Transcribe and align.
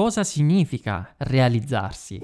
cosa 0.00 0.24
significa 0.24 1.14
realizzarsi. 1.18 2.18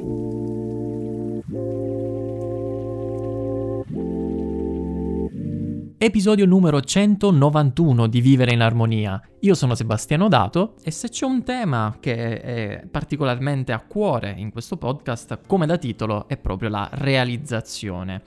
Episodio 5.99 6.47
numero 6.47 6.81
191 6.81 8.07
di 8.07 8.23
Vivere 8.23 8.55
in 8.55 8.63
Armonia. 8.63 9.21
Io 9.41 9.55
sono 9.55 9.75
Sebastiano 9.75 10.29
Dato 10.29 10.77
e 10.83 10.91
se 10.91 11.11
c'è 11.11 11.27
un 11.27 11.45
tema 11.45 11.99
che 12.01 12.41
è 12.41 12.87
particolarmente 12.91 13.73
a 13.73 13.81
cuore 13.81 14.33
in 14.35 14.51
questo 14.51 14.79
podcast, 14.79 15.41
come 15.47 15.67
da 15.67 15.77
titolo, 15.77 16.29
è 16.29 16.39
proprio 16.39 16.71
la 16.71 16.89
realizzazione. 16.91 18.23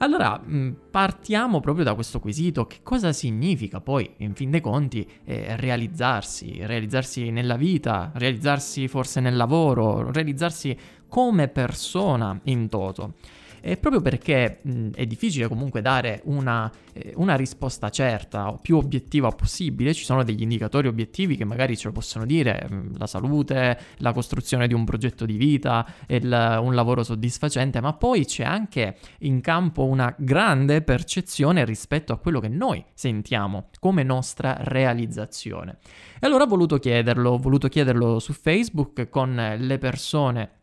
Allora, 0.00 0.40
mm, 0.40 0.72
partiamo 0.90 1.58
proprio 1.58 1.84
da 1.84 1.94
questo 1.94 2.20
quesito, 2.20 2.66
che 2.66 2.78
cosa 2.84 3.12
significa 3.12 3.80
poi, 3.80 4.08
in 4.18 4.34
fin 4.34 4.50
dei 4.50 4.60
conti, 4.60 5.04
eh, 5.24 5.56
realizzarsi, 5.56 6.58
realizzarsi 6.64 7.30
nella 7.30 7.56
vita, 7.56 8.12
realizzarsi 8.14 8.86
forse 8.86 9.18
nel 9.18 9.34
lavoro, 9.34 10.12
realizzarsi 10.12 10.76
come 11.08 11.48
persona 11.48 12.38
in 12.44 12.68
toto. 12.68 13.14
E 13.60 13.76
proprio 13.76 14.00
perché 14.00 14.60
mh, 14.62 14.90
è 14.94 15.06
difficile 15.06 15.48
comunque 15.48 15.80
dare 15.80 16.20
una, 16.24 16.70
eh, 16.92 17.12
una, 17.16 17.36
risposta 17.36 17.90
certa 17.90 18.50
o 18.50 18.58
più 18.58 18.76
obiettiva 18.76 19.30
possibile, 19.30 19.94
ci 19.94 20.04
sono 20.04 20.22
degli 20.24 20.42
indicatori 20.42 20.88
obiettivi 20.88 21.36
che 21.36 21.44
magari 21.44 21.76
ce 21.76 21.88
lo 21.88 21.92
possono 21.92 22.24
dire, 22.24 22.66
mh, 22.68 22.98
la 22.98 23.06
salute, 23.06 23.78
la 23.98 24.12
costruzione 24.12 24.66
di 24.66 24.74
un 24.74 24.84
progetto 24.84 25.24
di 25.24 25.36
vita, 25.36 25.86
il, 26.06 26.58
un 26.60 26.74
lavoro 26.74 27.02
soddisfacente, 27.02 27.80
ma 27.80 27.92
poi 27.92 28.24
c'è 28.24 28.44
anche 28.44 28.96
in 29.20 29.40
campo 29.40 29.84
una 29.84 30.14
grande 30.16 30.82
percezione 30.82 31.64
rispetto 31.64 32.12
a 32.12 32.18
quello 32.18 32.40
che 32.40 32.48
noi 32.48 32.84
sentiamo 32.94 33.68
come 33.78 34.02
nostra 34.02 34.56
realizzazione. 34.60 35.78
E 36.20 36.26
allora 36.26 36.44
ho 36.44 36.48
voluto 36.48 36.78
chiederlo, 36.78 37.30
ho 37.30 37.38
voluto 37.38 37.68
chiederlo 37.68 38.18
su 38.18 38.32
Facebook 38.32 39.08
con 39.08 39.56
le 39.58 39.78
persone 39.78 40.57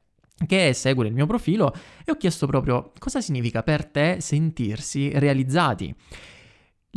che 0.48 0.74
segue 0.74 1.08
il 1.08 1.14
mio 1.14 1.26
profilo 1.26 1.74
e 2.04 2.12
ho 2.12 2.16
chiesto 2.16 2.46
proprio 2.48 2.92
cosa 3.00 3.22
significa 3.22 3.64
per 3.64 3.86
te 3.86 4.18
sentirsi 4.20 5.12
realizzati. 5.18 5.94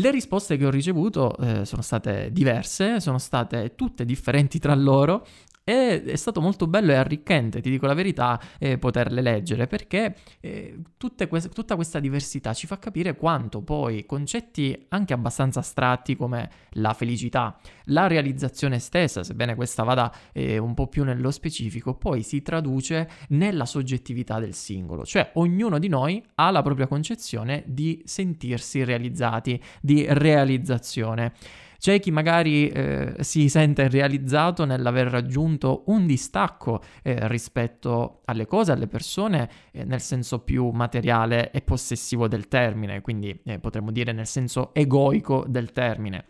Le 0.00 0.10
risposte 0.12 0.56
che 0.56 0.64
ho 0.64 0.70
ricevuto 0.70 1.36
eh, 1.38 1.64
sono 1.64 1.82
state 1.82 2.30
diverse, 2.30 3.00
sono 3.00 3.18
state 3.18 3.74
tutte 3.74 4.04
differenti 4.04 4.60
tra 4.60 4.74
loro 4.74 5.26
e 5.68 6.02
è 6.02 6.16
stato 6.16 6.40
molto 6.40 6.66
bello 6.66 6.92
e 6.92 6.94
arricchente, 6.94 7.60
ti 7.60 7.68
dico 7.68 7.84
la 7.84 7.92
verità, 7.92 8.40
eh, 8.58 8.78
poterle 8.78 9.20
leggere 9.20 9.66
perché 9.66 10.14
eh, 10.40 10.78
que- 10.96 11.50
tutta 11.50 11.74
questa 11.74 12.00
diversità 12.00 12.54
ci 12.54 12.66
fa 12.66 12.78
capire 12.78 13.16
quanto 13.16 13.60
poi 13.60 14.06
concetti 14.06 14.86
anche 14.88 15.12
abbastanza 15.12 15.60
astratti 15.60 16.16
come 16.16 16.48
la 16.70 16.94
felicità, 16.94 17.58
la 17.86 18.06
realizzazione 18.06 18.78
stessa, 18.78 19.22
sebbene 19.22 19.54
questa 19.54 19.82
vada 19.82 20.10
eh, 20.32 20.56
un 20.56 20.72
po' 20.72 20.86
più 20.86 21.04
nello 21.04 21.30
specifico, 21.30 21.92
poi 21.92 22.22
si 22.22 22.40
traduce 22.40 23.06
nella 23.28 23.66
soggettività 23.66 24.38
del 24.38 24.54
singolo, 24.54 25.04
cioè 25.04 25.32
ognuno 25.34 25.78
di 25.78 25.88
noi 25.88 26.24
ha 26.36 26.50
la 26.50 26.62
propria 26.62 26.86
concezione 26.86 27.62
di 27.66 28.00
sentirsi 28.06 28.84
realizzati, 28.84 29.62
di 29.82 30.06
realizzazione. 30.08 31.34
C'è 31.78 32.00
chi 32.00 32.10
magari 32.10 32.68
eh, 32.68 33.14
si 33.20 33.48
sente 33.48 33.88
realizzato 33.88 34.64
nell'aver 34.64 35.06
raggiunto 35.06 35.84
un 35.86 36.06
distacco 36.06 36.82
eh, 37.02 37.28
rispetto 37.28 38.22
alle 38.24 38.46
cose, 38.46 38.72
alle 38.72 38.88
persone, 38.88 39.48
eh, 39.70 39.84
nel 39.84 40.00
senso 40.00 40.40
più 40.40 40.70
materiale 40.70 41.52
e 41.52 41.60
possessivo 41.60 42.26
del 42.26 42.48
termine, 42.48 43.00
quindi 43.00 43.40
eh, 43.44 43.60
potremmo 43.60 43.92
dire 43.92 44.10
nel 44.10 44.26
senso 44.26 44.74
egoico 44.74 45.44
del 45.46 45.70
termine. 45.70 46.24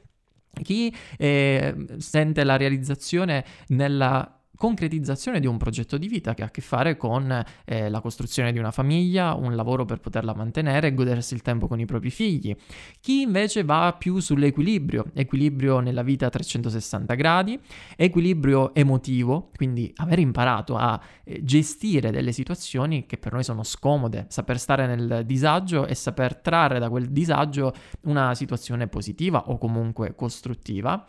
Chi 0.63 0.95
eh, 1.17 1.87
sente 1.97 2.45
la 2.45 2.57
realizzazione 2.57 3.45
nella 3.69 4.38
concretizzazione 4.59 5.39
di 5.39 5.47
un 5.47 5.57
progetto 5.57 5.97
di 5.97 6.09
vita 6.09 6.35
che 6.35 6.43
ha 6.43 6.47
a 6.47 6.51
che 6.51 6.61
fare 6.61 6.97
con 6.97 7.45
eh, 7.65 7.89
la 7.89 8.01
costruzione 8.01 8.53
di 8.53 8.59
una 8.59 8.73
famiglia, 8.73 9.35
un 9.35 9.55
lavoro 9.55 9.85
per 9.85 10.01
poterla 10.01 10.35
mantenere 10.35 10.89
e 10.89 10.95
godersi 10.95 11.33
il 11.33 11.43
tempo 11.43 11.69
con 11.69 11.79
i 11.79 11.87
propri 11.87 12.11
figli. 12.11 12.55
Chi 13.01 13.23
invece 13.23 13.63
va 13.63 13.95
più 13.97 14.19
sull'equilibrio, 14.19 15.07
equilibrio 15.15 15.79
nella 15.79 16.03
vita 16.03 16.27
a 16.27 16.31
360 16.31 17.15
gradi, 17.15 17.59
equilibrio 17.97 18.75
emotivo, 18.75 19.51
quindi 19.55 19.93
aver 19.97 20.19
imparato 20.19 20.77
a 20.77 21.01
eh, 21.23 21.43
gestire 21.45 22.11
delle 22.11 22.33
situazioni 22.33 23.07
che 23.07 23.17
per 23.17 23.33
noi 23.33 23.45
sono 23.45 23.63
scomode, 23.63 24.27
saper 24.29 24.59
stare 24.59 24.87
nel 24.87 25.23
disagio 25.25 25.87
e 25.87 25.95
saper 25.95 26.35
trarre 26.35 26.81
da 26.81 26.91
quel 26.91 27.11
disagio 27.11 27.73
una 28.03 28.35
situazione 28.35 28.89
positiva 28.89 29.51
o 29.51 29.57
comunque 29.57 30.17
costruttiva. 30.17 31.07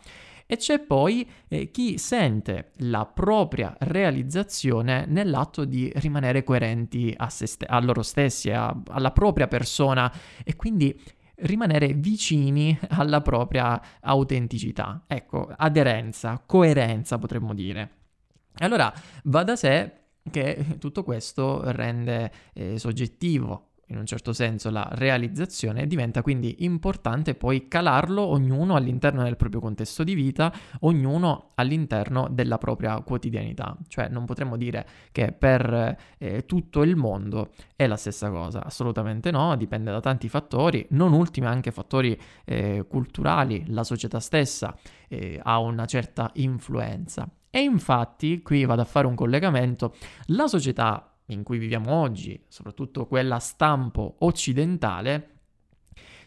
E 0.52 0.56
c'è 0.56 0.80
poi 0.80 1.30
eh, 1.46 1.70
chi 1.70 1.96
sente 1.96 2.72
la 2.78 3.06
propria 3.06 3.76
realizzazione 3.78 5.04
nell'atto 5.06 5.64
di 5.64 5.92
rimanere 5.94 6.42
coerenti 6.42 7.14
a, 7.16 7.28
st- 7.28 7.66
a 7.68 7.78
loro 7.78 8.02
stessi, 8.02 8.50
a- 8.50 8.76
alla 8.88 9.12
propria 9.12 9.46
persona 9.46 10.12
e 10.42 10.56
quindi 10.56 11.00
rimanere 11.42 11.92
vicini 11.92 12.76
alla 12.88 13.20
propria 13.20 13.80
autenticità. 14.00 15.04
Ecco, 15.06 15.48
aderenza, 15.56 16.42
coerenza 16.44 17.16
potremmo 17.16 17.54
dire. 17.54 17.90
Allora, 18.54 18.92
va 19.26 19.44
da 19.44 19.54
sé 19.54 19.92
che 20.28 20.78
tutto 20.80 21.04
questo 21.04 21.70
rende 21.70 22.32
eh, 22.54 22.76
soggettivo 22.76 23.69
in 23.90 23.98
un 23.98 24.06
certo 24.06 24.32
senso 24.32 24.70
la 24.70 24.88
realizzazione, 24.92 25.86
diventa 25.86 26.22
quindi 26.22 26.64
importante 26.64 27.34
poi 27.34 27.68
calarlo 27.68 28.22
ognuno 28.22 28.76
all'interno 28.76 29.22
del 29.22 29.36
proprio 29.36 29.60
contesto 29.60 30.04
di 30.04 30.14
vita, 30.14 30.52
ognuno 30.80 31.48
all'interno 31.54 32.28
della 32.30 32.58
propria 32.58 33.00
quotidianità. 33.00 33.76
Cioè 33.88 34.08
non 34.08 34.24
potremmo 34.24 34.56
dire 34.56 34.86
che 35.12 35.32
per 35.32 35.96
eh, 36.18 36.46
tutto 36.46 36.82
il 36.82 36.96
mondo 36.96 37.50
è 37.74 37.86
la 37.86 37.96
stessa 37.96 38.30
cosa, 38.30 38.64
assolutamente 38.64 39.30
no, 39.30 39.56
dipende 39.56 39.90
da 39.90 40.00
tanti 40.00 40.28
fattori, 40.28 40.86
non 40.90 41.12
ultimi 41.12 41.46
anche 41.46 41.72
fattori 41.72 42.18
eh, 42.44 42.84
culturali, 42.88 43.64
la 43.68 43.84
società 43.84 44.20
stessa 44.20 44.76
eh, 45.08 45.40
ha 45.42 45.58
una 45.58 45.86
certa 45.86 46.30
influenza. 46.34 47.28
E 47.52 47.62
infatti, 47.62 48.42
qui 48.42 48.64
vado 48.64 48.82
a 48.82 48.84
fare 48.84 49.08
un 49.08 49.16
collegamento, 49.16 49.94
la 50.26 50.46
società 50.46 51.09
in 51.32 51.42
cui 51.42 51.58
viviamo 51.58 51.92
oggi, 51.92 52.40
soprattutto 52.48 53.06
quella 53.06 53.38
stampo 53.38 54.16
occidentale, 54.20 55.39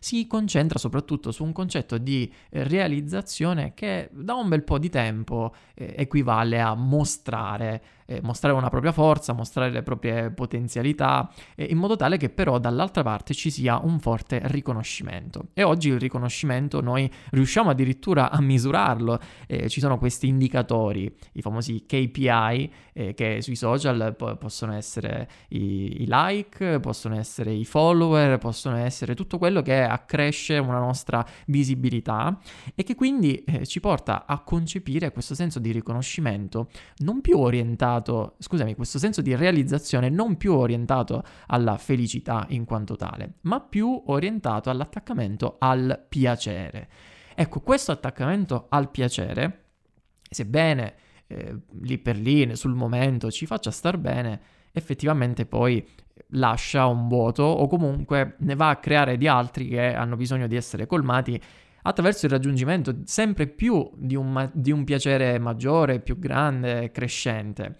si 0.03 0.27
concentra 0.27 0.77
soprattutto 0.79 1.31
su 1.31 1.45
un 1.45 1.53
concetto 1.53 1.97
di 1.97 2.29
eh, 2.49 2.65
realizzazione 2.65 3.73
che 3.73 4.09
da 4.11 4.33
un 4.33 4.49
bel 4.49 4.63
po' 4.63 4.77
di 4.77 4.89
tempo 4.89 5.53
eh, 5.73 5.95
equivale 5.97 6.59
a 6.59 6.75
mostrare 6.75 7.81
eh, 8.05 8.19
mostrare 8.21 8.55
una 8.55 8.69
propria 8.69 8.91
forza, 8.91 9.33
mostrare 9.33 9.71
le 9.71 9.83
proprie 9.83 10.31
potenzialità, 10.31 11.31
eh, 11.55 11.65
in 11.65 11.77
modo 11.77 11.95
tale 11.95 12.17
che 12.17 12.29
però 12.29 12.59
dall'altra 12.59 13.03
parte 13.03 13.33
ci 13.33 13.49
sia 13.49 13.79
un 13.79 13.99
forte 13.99 14.41
riconoscimento. 14.45 15.47
E 15.53 15.63
oggi 15.63 15.89
il 15.89 15.99
riconoscimento 15.99 16.81
noi 16.81 17.09
riusciamo 17.31 17.69
addirittura 17.69 18.31
a 18.31 18.41
misurarlo, 18.41 19.19
eh, 19.47 19.69
ci 19.69 19.79
sono 19.79 19.97
questi 19.97 20.27
indicatori, 20.27 21.13
i 21.33 21.41
famosi 21.41 21.85
KPI, 21.85 22.73
eh, 22.93 23.13
che 23.13 23.41
sui 23.41 23.55
social 23.55 24.15
po- 24.15 24.35
possono 24.35 24.73
essere 24.73 25.27
i-, 25.49 26.03
i 26.03 26.05
like, 26.07 26.79
possono 26.79 27.17
essere 27.17 27.51
i 27.51 27.65
follower, 27.65 28.37
possono 28.37 28.77
essere 28.77 29.15
tutto 29.15 29.37
quello 29.37 29.61
che 29.61 29.83
accresce 29.93 30.57
una 30.57 30.79
nostra 30.79 31.25
visibilità 31.47 32.37
e 32.75 32.83
che 32.83 32.95
quindi 32.95 33.43
eh, 33.43 33.65
ci 33.65 33.79
porta 33.79 34.25
a 34.25 34.39
concepire 34.39 35.11
questo 35.11 35.35
senso 35.35 35.59
di 35.59 35.71
riconoscimento 35.71 36.69
non 36.97 37.21
più 37.21 37.37
orientato 37.37 38.35
scusami, 38.39 38.75
questo 38.75 38.99
senso 38.99 39.21
di 39.21 39.35
realizzazione 39.35 40.09
non 40.09 40.37
più 40.37 40.53
orientato 40.53 41.23
alla 41.47 41.77
felicità 41.77 42.45
in 42.49 42.65
quanto 42.65 42.95
tale, 42.95 43.35
ma 43.41 43.59
più 43.61 44.03
orientato 44.07 44.69
all'attaccamento 44.69 45.55
al 45.59 46.05
piacere. 46.07 46.89
Ecco, 47.35 47.61
questo 47.61 47.91
attaccamento 47.91 48.67
al 48.69 48.91
piacere, 48.91 49.63
sebbene 50.29 50.95
eh, 51.27 51.57
lì 51.81 51.97
per 51.97 52.17
lì, 52.17 52.55
sul 52.55 52.73
momento, 52.73 53.31
ci 53.31 53.45
faccia 53.45 53.71
star 53.71 53.97
bene, 53.97 54.41
effettivamente 54.73 55.45
poi 55.45 55.85
lascia 56.29 56.87
un 56.87 57.07
vuoto 57.07 57.43
o 57.43 57.67
comunque 57.67 58.35
ne 58.39 58.55
va 58.55 58.69
a 58.69 58.77
creare 58.77 59.17
di 59.17 59.27
altri 59.27 59.67
che 59.69 59.93
hanno 59.93 60.15
bisogno 60.15 60.47
di 60.47 60.55
essere 60.55 60.87
colmati 60.87 61.39
attraverso 61.83 62.25
il 62.25 62.31
raggiungimento 62.31 63.01
sempre 63.03 63.47
più 63.47 63.89
di 63.95 64.15
un, 64.15 64.49
di 64.53 64.71
un 64.71 64.83
piacere 64.83 65.37
maggiore, 65.39 65.99
più 65.99 66.17
grande, 66.17 66.91
crescente. 66.91 67.77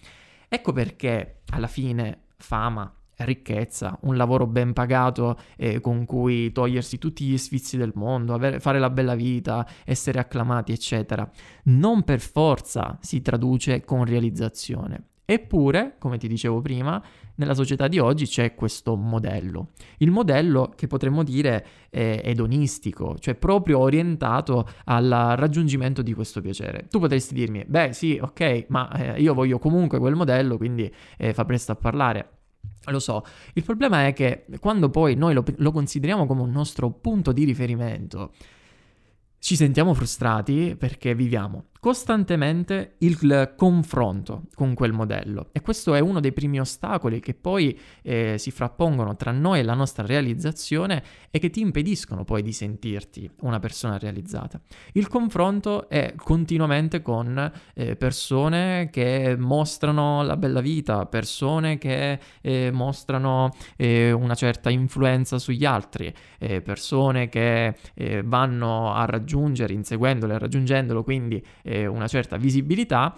Ecco 0.47 0.71
perché 0.71 1.41
alla 1.51 1.67
fine 1.67 2.25
fama, 2.37 2.93
ricchezza, 3.17 3.97
un 4.01 4.17
lavoro 4.17 4.45
ben 4.45 4.73
pagato 4.73 5.39
eh, 5.55 5.79
con 5.79 6.05
cui 6.05 6.51
togliersi 6.51 6.97
tutti 6.97 7.25
gli 7.25 7.37
sfizi 7.37 7.77
del 7.77 7.93
mondo, 7.95 8.33
avere, 8.33 8.59
fare 8.59 8.77
la 8.77 8.89
bella 8.89 9.15
vita, 9.15 9.65
essere 9.85 10.19
acclamati, 10.19 10.73
eccetera, 10.73 11.27
non 11.65 12.03
per 12.03 12.19
forza 12.19 12.97
si 13.01 13.21
traduce 13.21 13.83
con 13.85 14.03
realizzazione. 14.03 15.12
Eppure, 15.25 15.95
come 15.99 16.17
ti 16.17 16.27
dicevo 16.27 16.59
prima, 16.61 17.01
nella 17.35 17.53
società 17.53 17.87
di 17.87 17.97
oggi 17.97 18.25
c'è 18.25 18.55
questo 18.55 18.95
modello. 18.95 19.69
Il 19.99 20.11
modello 20.11 20.73
che 20.75 20.87
potremmo 20.87 21.23
dire 21.23 21.65
è 21.89 22.21
edonistico, 22.23 23.17
cioè 23.19 23.35
proprio 23.35 23.79
orientato 23.79 24.67
al 24.85 25.35
raggiungimento 25.37 26.01
di 26.01 26.13
questo 26.13 26.41
piacere. 26.41 26.87
Tu 26.89 26.99
potresti 26.99 27.33
dirmi, 27.33 27.63
beh 27.65 27.93
sì, 27.93 28.19
ok, 28.21 28.65
ma 28.67 28.91
eh, 28.91 29.21
io 29.21 29.33
voglio 29.33 29.59
comunque 29.59 29.97
quel 29.97 30.15
modello, 30.15 30.57
quindi 30.57 30.91
eh, 31.17 31.33
fa 31.33 31.45
presto 31.45 31.71
a 31.71 31.75
parlare. 31.75 32.29
Lo 32.87 32.99
so, 32.99 33.23
il 33.53 33.63
problema 33.63 34.07
è 34.07 34.13
che 34.13 34.45
quando 34.59 34.89
poi 34.89 35.15
noi 35.15 35.33
lo, 35.33 35.45
lo 35.57 35.71
consideriamo 35.71 36.25
come 36.25 36.41
un 36.41 36.51
nostro 36.51 36.91
punto 36.91 37.31
di 37.31 37.45
riferimento, 37.45 38.33
ci 39.39 39.55
sentiamo 39.55 39.93
frustrati 39.93 40.75
perché 40.77 41.15
viviamo 41.15 41.67
costantemente 41.83 42.95
il 42.99 43.55
confronto 43.57 44.43
con 44.55 44.73
quel 44.73 44.93
modello 44.93 45.49
e 45.51 45.59
questo 45.59 45.95
è 45.95 45.99
uno 45.99 46.21
dei 46.21 46.31
primi 46.31 46.57
ostacoli 46.57 47.19
che 47.19 47.33
poi 47.33 47.77
eh, 48.03 48.37
si 48.37 48.51
frappongono 48.51 49.17
tra 49.17 49.31
noi 49.31 49.59
e 49.59 49.63
la 49.63 49.73
nostra 49.73 50.05
realizzazione 50.05 51.03
e 51.29 51.39
che 51.39 51.49
ti 51.49 51.59
impediscono 51.59 52.23
poi 52.23 52.41
di 52.41 52.53
sentirti 52.53 53.29
una 53.41 53.59
persona 53.59 53.97
realizzata. 53.97 54.61
Il 54.93 55.09
confronto 55.09 55.89
è 55.89 56.13
continuamente 56.15 57.01
con 57.01 57.51
eh, 57.73 57.97
persone 57.97 58.89
che 58.89 59.35
mostrano 59.37 60.23
la 60.23 60.37
bella 60.37 60.61
vita, 60.61 61.05
persone 61.05 61.77
che 61.79 62.17
eh, 62.39 62.71
mostrano 62.71 63.49
eh, 63.75 64.13
una 64.13 64.35
certa 64.35 64.69
influenza 64.69 65.37
sugli 65.37 65.65
altri, 65.65 66.13
eh, 66.39 66.61
persone 66.61 67.27
che 67.27 67.75
eh, 67.93 68.21
vanno 68.23 68.93
a 68.93 69.03
raggiungere, 69.03 69.73
inseguendolo 69.73 70.33
e 70.33 70.37
raggiungendolo, 70.37 71.03
quindi 71.03 71.43
eh, 71.73 71.87
una 71.87 72.07
certa 72.07 72.37
visibilità, 72.37 73.17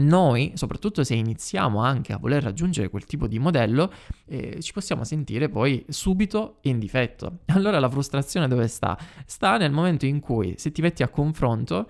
noi, 0.00 0.52
soprattutto 0.54 1.04
se 1.04 1.14
iniziamo 1.14 1.80
anche 1.80 2.12
a 2.12 2.18
voler 2.18 2.42
raggiungere 2.42 2.90
quel 2.90 3.06
tipo 3.06 3.28
di 3.28 3.38
modello, 3.38 3.92
eh, 4.26 4.60
ci 4.60 4.72
possiamo 4.72 5.04
sentire 5.04 5.48
poi 5.48 5.84
subito 5.88 6.58
in 6.62 6.78
difetto. 6.78 7.38
Allora 7.56 7.78
la 7.78 7.88
frustrazione 7.88 8.48
dove 8.48 8.66
sta? 8.66 8.98
Sta 9.24 9.56
nel 9.56 9.70
momento 9.70 10.04
in 10.04 10.20
cui 10.20 10.54
se 10.58 10.72
ti 10.72 10.82
metti 10.82 11.02
a 11.02 11.08
confronto 11.08 11.88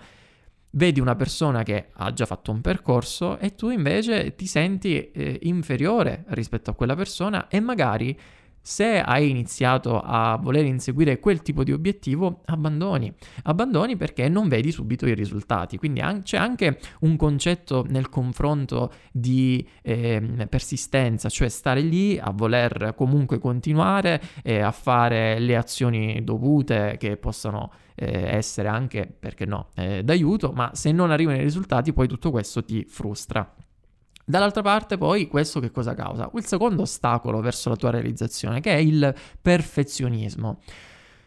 vedi 0.71 0.99
una 0.99 1.15
persona 1.15 1.63
che 1.63 1.87
ha 1.91 2.13
già 2.13 2.25
fatto 2.25 2.51
un 2.51 2.61
percorso 2.61 3.39
e 3.39 3.55
tu 3.55 3.69
invece 3.69 4.35
ti 4.35 4.45
senti 4.45 5.11
eh, 5.11 5.39
inferiore 5.43 6.25
rispetto 6.29 6.69
a 6.69 6.75
quella 6.75 6.95
persona 6.95 7.47
e 7.47 7.59
magari 7.59 8.17
se 8.67 8.99
hai 8.99 9.29
iniziato 9.29 10.01
a 10.01 10.35
voler 10.35 10.65
inseguire 10.65 11.19
quel 11.19 11.41
tipo 11.41 11.63
di 11.63 11.71
obiettivo, 11.71 12.41
abbandoni. 12.47 13.13
Abbandoni 13.43 13.95
perché 13.95 14.27
non 14.27 14.49
vedi 14.49 14.73
subito 14.73 15.07
i 15.07 15.13
risultati. 15.13 15.77
Quindi 15.77 16.01
an- 16.01 16.23
c'è 16.23 16.35
anche 16.35 16.77
un 16.99 17.15
concetto 17.15 17.85
nel 17.87 18.09
confronto 18.09 18.91
di 19.13 19.65
eh, 19.81 20.47
persistenza, 20.49 21.29
cioè 21.29 21.47
stare 21.47 21.79
lì 21.79 22.19
a 22.19 22.31
voler 22.31 22.93
comunque 22.97 23.39
continuare 23.39 24.21
e 24.43 24.59
a 24.59 24.71
fare 24.71 25.39
le 25.39 25.55
azioni 25.55 26.21
dovute 26.25 26.97
che 26.99 27.15
possano 27.15 27.71
eh, 27.95 28.35
essere 28.35 28.67
anche, 28.67 29.07
perché 29.17 29.45
no, 29.45 29.69
eh, 29.75 30.03
d'aiuto, 30.03 30.51
ma 30.51 30.71
se 30.73 30.91
non 30.91 31.09
arrivano 31.11 31.37
i 31.37 31.41
risultati 31.41 31.93
poi 31.93 32.09
tutto 32.09 32.31
questo 32.31 32.65
ti 32.65 32.83
frustra. 32.83 33.49
Dall'altra 34.29 34.61
parte 34.61 34.97
poi 34.97 35.25
questo 35.29 35.61
che 35.61 35.71
cosa 35.71 35.93
causa? 35.93 36.29
Il 36.33 36.45
secondo 36.45 36.81
ostacolo 36.81 37.39
verso 37.39 37.69
la 37.69 37.77
tua 37.77 37.91
realizzazione, 37.91 38.59
che 38.59 38.73
è 38.73 38.77
il 38.77 39.15
perfezionismo. 39.41 40.59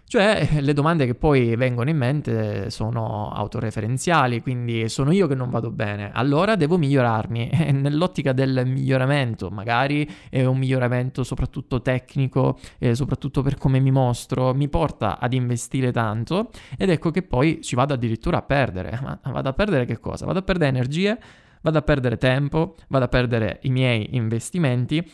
Cioè 0.04 0.60
le 0.60 0.72
domande 0.74 1.06
che 1.06 1.14
poi 1.14 1.56
vengono 1.56 1.88
in 1.88 1.96
mente 1.96 2.68
sono 2.68 3.30
autoreferenziali, 3.30 4.42
quindi 4.42 4.90
sono 4.90 5.12
io 5.12 5.26
che 5.28 5.34
non 5.34 5.48
vado 5.48 5.70
bene, 5.70 6.10
allora 6.12 6.56
devo 6.56 6.76
migliorarmi. 6.76 7.48
E 7.70 7.72
nell'ottica 7.72 8.32
del 8.32 8.64
miglioramento, 8.66 9.48
magari 9.48 10.06
è 10.28 10.44
un 10.44 10.58
miglioramento 10.58 11.24
soprattutto 11.24 11.80
tecnico, 11.80 12.58
eh, 12.78 12.94
soprattutto 12.94 13.40
per 13.40 13.56
come 13.56 13.78
mi 13.78 13.90
mostro, 13.90 14.52
mi 14.52 14.68
porta 14.68 15.18
ad 15.18 15.32
investire 15.32 15.90
tanto 15.90 16.50
ed 16.76 16.90
ecco 16.90 17.10
che 17.10 17.22
poi 17.22 17.62
ci 17.62 17.76
vado 17.76 17.94
addirittura 17.94 18.38
a 18.38 18.42
perdere. 18.42 18.98
Ma 19.02 19.18
vado 19.22 19.48
a 19.48 19.52
perdere 19.54 19.86
che 19.86 20.00
cosa? 20.00 20.26
Vado 20.26 20.40
a 20.40 20.42
perdere 20.42 20.68
energie 20.68 21.18
vado 21.60 21.78
a 21.78 21.82
perdere 21.82 22.16
tempo, 22.16 22.76
vado 22.88 23.04
a 23.04 23.08
perdere 23.08 23.58
i 23.62 23.70
miei 23.70 24.16
investimenti 24.16 25.08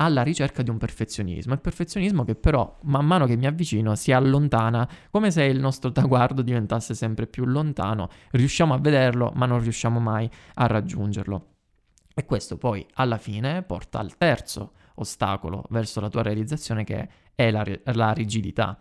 alla 0.00 0.22
ricerca 0.22 0.62
di 0.62 0.70
un 0.70 0.78
perfezionismo. 0.78 1.54
Il 1.54 1.60
perfezionismo 1.60 2.24
che 2.24 2.34
però 2.34 2.78
man 2.82 3.06
mano 3.06 3.26
che 3.26 3.36
mi 3.36 3.46
avvicino 3.46 3.94
si 3.94 4.12
allontana, 4.12 4.88
come 5.10 5.30
se 5.30 5.44
il 5.44 5.58
nostro 5.58 5.90
traguardo 5.92 6.42
diventasse 6.42 6.94
sempre 6.94 7.26
più 7.26 7.44
lontano. 7.44 8.08
Riusciamo 8.30 8.74
a 8.74 8.78
vederlo, 8.78 9.32
ma 9.34 9.46
non 9.46 9.60
riusciamo 9.60 9.98
mai 9.98 10.30
a 10.54 10.66
raggiungerlo. 10.66 11.46
E 12.14 12.24
questo 12.24 12.56
poi 12.56 12.84
alla 12.94 13.18
fine 13.18 13.62
porta 13.62 13.98
al 13.98 14.16
terzo 14.16 14.72
ostacolo 14.94 15.64
verso 15.70 16.00
la 16.00 16.08
tua 16.08 16.22
realizzazione 16.22 16.84
che 16.84 17.08
è 17.34 17.50
la, 17.50 17.64
la 17.84 18.12
rigidità. 18.12 18.78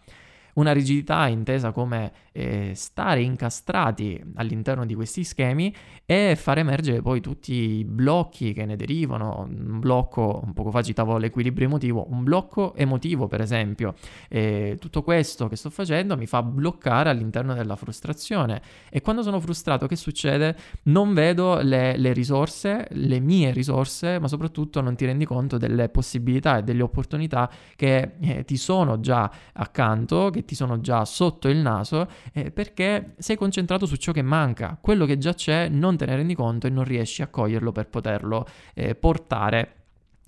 Una 0.57 0.71
rigidità 0.71 1.27
intesa 1.27 1.71
come 1.71 2.11
eh, 2.31 2.71
stare 2.73 3.21
incastrati 3.21 4.19
all'interno 4.35 4.87
di 4.87 4.95
questi 4.95 5.23
schemi 5.23 5.73
e 6.03 6.35
far 6.35 6.57
emergere 6.57 7.01
poi 7.01 7.21
tutti 7.21 7.53
i 7.53 7.85
blocchi 7.85 8.53
che 8.53 8.65
ne 8.65 8.75
derivano. 8.75 9.45
Un 9.47 9.79
blocco, 9.79 10.41
un 10.43 10.53
poco 10.53 10.71
fa 10.71 10.81
citavo 10.81 11.17
l'equilibrio 11.17 11.67
emotivo, 11.67 12.07
un 12.09 12.23
blocco 12.23 12.73
emotivo 12.73 13.27
per 13.27 13.41
esempio. 13.41 13.93
E 14.29 14.77
tutto 14.79 15.03
questo 15.03 15.47
che 15.47 15.55
sto 15.55 15.69
facendo 15.69 16.17
mi 16.17 16.25
fa 16.25 16.41
bloccare 16.41 17.11
all'interno 17.11 17.53
della 17.53 17.75
frustrazione 17.75 18.59
e 18.89 19.01
quando 19.01 19.21
sono 19.21 19.39
frustrato 19.39 19.85
che 19.85 19.95
succede? 19.95 20.55
Non 20.83 21.13
vedo 21.13 21.59
le, 21.61 21.97
le 21.97 22.13
risorse, 22.13 22.87
le 22.93 23.19
mie 23.19 23.51
risorse, 23.51 24.17
ma 24.17 24.27
soprattutto 24.27 24.81
non 24.81 24.95
ti 24.95 25.05
rendi 25.05 25.25
conto 25.25 25.59
delle 25.59 25.89
possibilità 25.89 26.57
e 26.57 26.63
delle 26.63 26.81
opportunità 26.81 27.47
che 27.75 28.13
eh, 28.19 28.43
ti 28.43 28.57
sono 28.57 28.99
già 28.99 29.31
accanto, 29.53 30.31
che 30.31 30.45
ti 30.47 30.55
sono 30.55 30.81
già 30.81 31.05
sotto 31.05 31.47
il 31.47 31.57
naso 31.57 32.09
eh, 32.33 32.49
perché 32.49 33.13
sei 33.19 33.35
concentrato 33.35 33.85
su 33.85 33.97
ciò 33.97 34.11
che 34.11 34.23
manca, 34.23 34.79
quello 34.81 35.05
che 35.05 35.19
già 35.19 35.35
c'è 35.35 35.69
non 35.69 35.97
te 35.97 36.07
ne 36.07 36.15
rendi 36.15 36.33
conto 36.33 36.65
e 36.65 36.71
non 36.71 36.85
riesci 36.85 37.21
a 37.21 37.27
coglierlo 37.27 37.71
per 37.71 37.87
poterlo 37.87 38.47
eh, 38.73 38.95
portare 38.95 39.73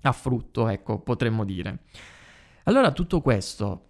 a 0.01 0.11
frutto, 0.11 0.67
ecco, 0.67 0.99
potremmo 0.99 1.43
dire. 1.43 1.79
Allora 2.63 2.91
tutto 2.91 3.21
questo 3.21 3.85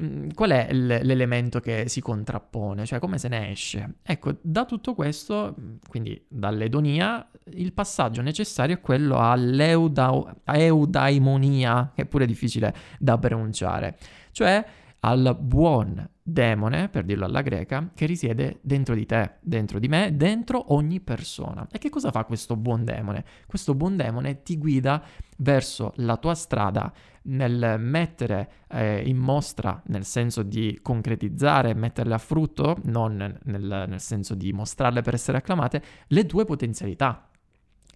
mm, 0.00 0.30
qual 0.30 0.50
è 0.50 0.72
l'elemento 0.72 1.60
che 1.60 1.88
si 1.88 2.00
contrappone, 2.00 2.86
cioè 2.86 2.98
come 2.98 3.18
se 3.18 3.28
ne 3.28 3.50
esce? 3.50 3.96
Ecco, 4.02 4.36
da 4.40 4.64
tutto 4.64 4.94
questo, 4.94 5.54
quindi 5.88 6.24
dall'edonia, 6.28 7.28
il 7.52 7.72
passaggio 7.72 8.22
necessario 8.22 8.76
è 8.76 8.80
quello 8.80 9.18
all'eudaimonia, 9.18 11.92
che 11.94 12.02
è 12.02 12.06
pure 12.06 12.26
difficile 12.26 12.74
da 12.98 13.18
pronunciare, 13.18 13.98
cioè 14.32 14.64
al 15.04 15.36
buon 15.38 16.08
demone, 16.22 16.88
per 16.88 17.04
dirlo 17.04 17.26
alla 17.26 17.42
greca, 17.42 17.90
che 17.94 18.06
risiede 18.06 18.58
dentro 18.62 18.94
di 18.94 19.04
te, 19.04 19.34
dentro 19.42 19.78
di 19.78 19.86
me, 19.86 20.16
dentro 20.16 20.72
ogni 20.72 21.00
persona. 21.00 21.68
E 21.70 21.76
che 21.76 21.90
cosa 21.90 22.10
fa 22.10 22.24
questo 22.24 22.56
buon 22.56 22.84
demone? 22.84 23.22
Questo 23.46 23.74
buon 23.74 23.96
demone 23.96 24.42
ti 24.42 24.56
guida 24.56 25.02
verso 25.38 25.92
la 25.96 26.16
tua 26.16 26.34
strada 26.34 26.90
nel 27.24 27.76
mettere 27.78 28.50
eh, 28.68 29.02
in 29.06 29.18
mostra, 29.18 29.82
nel 29.88 30.06
senso 30.06 30.42
di 30.42 30.78
concretizzare, 30.80 31.74
metterle 31.74 32.14
a 32.14 32.18
frutto, 32.18 32.78
non 32.84 33.16
nel, 33.16 33.84
nel 33.86 34.00
senso 34.00 34.34
di 34.34 34.54
mostrarle 34.54 35.02
per 35.02 35.12
essere 35.12 35.36
acclamate, 35.36 35.82
le 36.08 36.24
tue 36.24 36.46
potenzialità. 36.46 37.28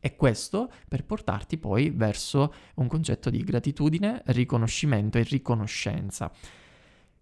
E 0.00 0.14
questo 0.14 0.70
per 0.86 1.04
portarti 1.06 1.56
poi 1.56 1.90
verso 1.90 2.52
un 2.74 2.86
concetto 2.86 3.30
di 3.30 3.42
gratitudine, 3.42 4.22
riconoscimento 4.26 5.16
e 5.16 5.22
riconoscenza 5.22 6.30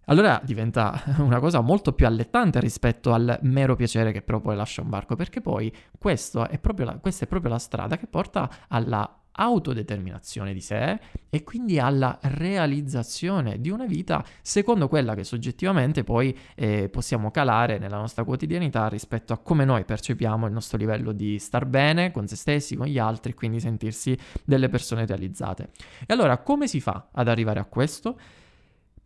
allora 0.07 0.41
diventa 0.43 1.01
una 1.19 1.39
cosa 1.39 1.61
molto 1.61 1.93
più 1.93 2.05
allettante 2.05 2.59
rispetto 2.59 3.13
al 3.13 3.39
mero 3.43 3.75
piacere 3.75 4.11
che 4.11 4.21
però 4.21 4.39
poi 4.39 4.55
lascia 4.55 4.81
un 4.81 4.89
barco, 4.89 5.15
perché 5.15 5.41
poi 5.41 5.69
è 5.69 6.59
la, 6.85 6.97
questa 6.97 7.25
è 7.25 7.27
proprio 7.27 7.51
la 7.51 7.59
strada 7.59 7.97
che 7.97 8.07
porta 8.07 8.49
alla 8.67 9.21
autodeterminazione 9.37 10.53
di 10.53 10.61
sé 10.61 10.99
e 11.29 11.43
quindi 11.43 11.79
alla 11.79 12.17
realizzazione 12.21 13.59
di 13.59 13.69
una 13.69 13.85
vita 13.85 14.25
secondo 14.41 14.87
quella 14.87 15.13
che 15.13 15.23
soggettivamente 15.23 16.03
poi 16.03 16.35
eh, 16.55 16.89
possiamo 16.89 17.29
calare 17.29 17.77
nella 17.77 17.97
nostra 17.97 18.23
quotidianità 18.23 18.87
rispetto 18.87 19.33
a 19.33 19.37
come 19.37 19.63
noi 19.63 19.85
percepiamo 19.85 20.47
il 20.47 20.53
nostro 20.53 20.77
livello 20.77 21.11
di 21.11 21.37
star 21.39 21.65
bene 21.65 22.11
con 22.11 22.27
se 22.27 22.35
stessi, 22.35 22.75
con 22.75 22.87
gli 22.87 22.97
altri, 22.97 23.33
quindi 23.33 23.59
sentirsi 23.59 24.17
delle 24.43 24.69
persone 24.69 25.05
realizzate. 25.05 25.69
E 26.05 26.13
allora 26.13 26.37
come 26.39 26.67
si 26.67 26.81
fa 26.81 27.09
ad 27.11 27.27
arrivare 27.27 27.59
a 27.59 27.65
questo? 27.65 28.17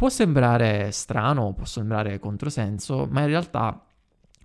Può 0.01 0.09
sembrare 0.09 0.89
strano, 0.89 1.53
può 1.53 1.65
sembrare 1.65 2.17
controsenso, 2.17 3.07
ma 3.11 3.21
in 3.21 3.27
realtà 3.27 3.85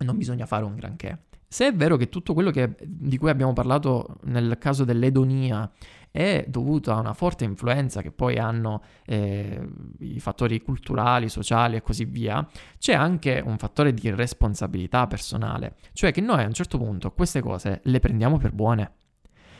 non 0.01 0.15
bisogna 0.15 0.45
fare 0.45 0.63
un 0.63 0.75
granché. 0.75 1.23
Se 1.47 1.65
è 1.65 1.73
vero 1.73 1.97
che 1.97 2.09
tutto 2.09 2.35
quello 2.35 2.51
che, 2.51 2.75
di 2.79 3.17
cui 3.17 3.31
abbiamo 3.31 3.53
parlato 3.53 4.19
nel 4.25 4.57
caso 4.59 4.83
dell'edonia 4.83 5.67
è 6.11 6.45
dovuto 6.47 6.91
a 6.91 6.99
una 6.99 7.15
forte 7.15 7.43
influenza 7.43 8.03
che 8.03 8.11
poi 8.11 8.37
hanno 8.37 8.83
eh, 9.07 9.67
i 10.01 10.19
fattori 10.19 10.61
culturali, 10.61 11.27
sociali 11.27 11.77
e 11.77 11.81
così 11.81 12.05
via, 12.05 12.47
c'è 12.77 12.93
anche 12.93 13.41
un 13.43 13.57
fattore 13.57 13.95
di 13.95 14.11
responsabilità 14.11 15.07
personale, 15.07 15.77
cioè 15.93 16.11
che 16.11 16.21
noi 16.21 16.43
a 16.43 16.45
un 16.45 16.53
certo 16.53 16.77
punto 16.77 17.11
queste 17.13 17.41
cose 17.41 17.81
le 17.85 17.99
prendiamo 17.99 18.37
per 18.37 18.51
buone 18.51 18.91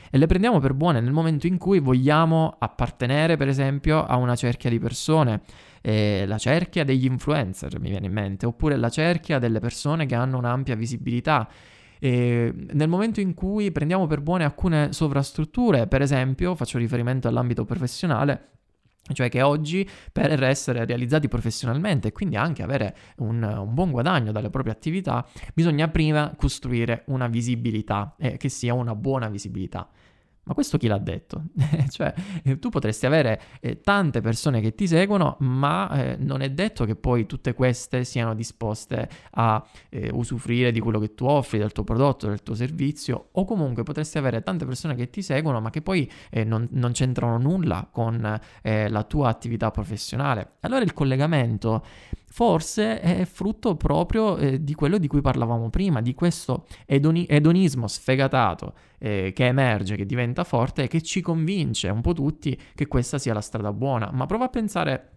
e 0.10 0.18
le 0.18 0.26
prendiamo 0.26 0.60
per 0.60 0.74
buone 0.74 1.00
nel 1.00 1.12
momento 1.12 1.48
in 1.48 1.58
cui 1.58 1.80
vogliamo 1.80 2.56
appartenere, 2.58 3.38
per 3.38 3.48
esempio, 3.48 4.06
a 4.06 4.16
una 4.18 4.36
cerchia 4.36 4.70
di 4.70 4.80
persone. 4.80 5.42
Eh, 5.82 6.26
la 6.28 6.38
cerchia 6.38 6.84
degli 6.84 7.06
influencer 7.06 7.80
mi 7.80 7.90
viene 7.90 8.08
in 8.08 8.14
mente, 8.14 8.46
oppure 8.46 8.76
la 8.76 8.90
cerchia 8.90 9.40
delle 9.40 9.60
persone 9.60 10.06
che 10.06 10.16
hanno 10.16 10.38
un'ampia 10.38 10.76
visibilità. 10.76 11.48
E 12.00 12.54
nel 12.74 12.88
momento 12.88 13.20
in 13.20 13.34
cui 13.34 13.72
prendiamo 13.72 14.06
per 14.06 14.22
buone 14.22 14.44
alcune 14.44 14.94
sovrastrutture, 14.94 15.88
per 15.88 16.02
esempio, 16.02 16.56
faccio 16.56 16.78
riferimento 16.78 17.28
all'ambito 17.28 17.66
professionale, 17.66 18.57
cioè 19.14 19.30
che 19.30 19.42
oggi 19.42 19.88
per 20.12 20.44
essere 20.44 20.86
realizzati 20.86 21.28
professionalmente 21.28 22.10
e 22.10 22.12
quindi 22.12 22.36
anche 22.36 22.64
avere 22.64 22.96
un, 23.18 23.42
un, 23.44 23.74
buon 23.74 23.92
guadagno 23.92 24.32
dalle 24.32 24.50
proprie 24.50 24.74
attività, 24.74 25.26
bisogna 25.54 25.88
prima 25.88 26.34
costruire 26.38 27.04
una 27.08 27.28
visibilità 27.28 28.16
eh, 28.18 28.38
che 28.38 28.50
sia 28.50 28.74
una 28.74 28.96
buona 28.96 29.30
visibilità. 29.30 29.90
Ma 30.48 30.54
questo 30.54 30.78
chi 30.78 30.88
l'ha 30.88 30.98
detto? 30.98 31.44
cioè, 31.90 32.14
eh, 32.44 32.58
tu 32.58 32.70
potresti 32.70 33.06
avere 33.06 33.42
eh, 33.60 33.82
tante 33.82 34.22
persone 34.22 34.62
che 34.62 34.74
ti 34.76 34.88
seguono, 34.88 35.36
ma 35.40 35.90
eh, 35.92 36.16
non 36.18 36.40
è 36.40 36.50
detto 36.50 36.86
che 36.86 36.96
poi 36.96 37.26
tutte 37.26 37.54
queste 37.54 38.06
siano 38.06 38.34
disposte 38.34 39.10
a 39.32 39.62
eh, 39.90 40.10
usufruire 40.14 40.72
di 40.72 40.80
quello 40.80 41.00
che 41.00 41.14
tu 41.14 41.26
offri, 41.26 41.58
del 41.58 41.74
tuo 41.74 41.84
prodotto, 41.84 42.28
del 42.28 42.44
tuo 42.44 42.56
servizio, 42.56 43.28
o 43.34 43.44
comunque 43.44 43.84
potresti 43.84 44.18
avere 44.18 44.42
tante 44.42 44.66
persone 44.66 44.96
che 44.96 45.10
ti 45.10 45.22
seguono, 45.22 45.60
ma 45.60 45.70
che 45.70 45.82
poi 45.82 46.10
eh, 46.30 46.46
non, 46.46 46.66
non, 46.72 46.94
c'entrano 46.94 47.38
nulla 47.38 47.88
con 47.92 48.40
la 48.62 49.04
tua 49.04 49.30
attività 49.30 49.70
professionale. 49.72 50.54
Allora 50.62 50.84
il 50.84 50.94
collegamento 50.94 51.84
forse 52.38 53.00
è 53.00 53.26
frutto 53.26 53.76
proprio 53.76 54.38
eh, 54.38 54.64
di 54.64 54.76
quello 54.76 55.00
di 55.00 55.08
cui 55.08 55.22
parlavamo 55.22 55.72
prima, 55.72 56.02
di 56.02 56.14
questo 56.14 56.68
edoni- 56.86 57.26
edonismo 57.28 57.88
sfegatato 57.88 58.76
eh, 59.00 59.32
che 59.34 59.48
emerge, 59.48 59.96
che 59.96 60.06
diventa 60.06 60.44
forte 60.44 60.84
e 60.84 60.88
che 60.88 61.02
ci 61.02 61.20
convince 61.20 61.90
un 61.90 62.02
po' 62.02 62.14
tutti 62.14 62.56
che 62.76 62.86
questa 62.86 63.18
sia 63.18 63.34
la 63.34 63.42
strada 63.42 63.74
buona. 63.74 64.12
Ma 64.14 64.28
prova 64.28 64.46
a 64.46 64.50
pensare 64.50 65.14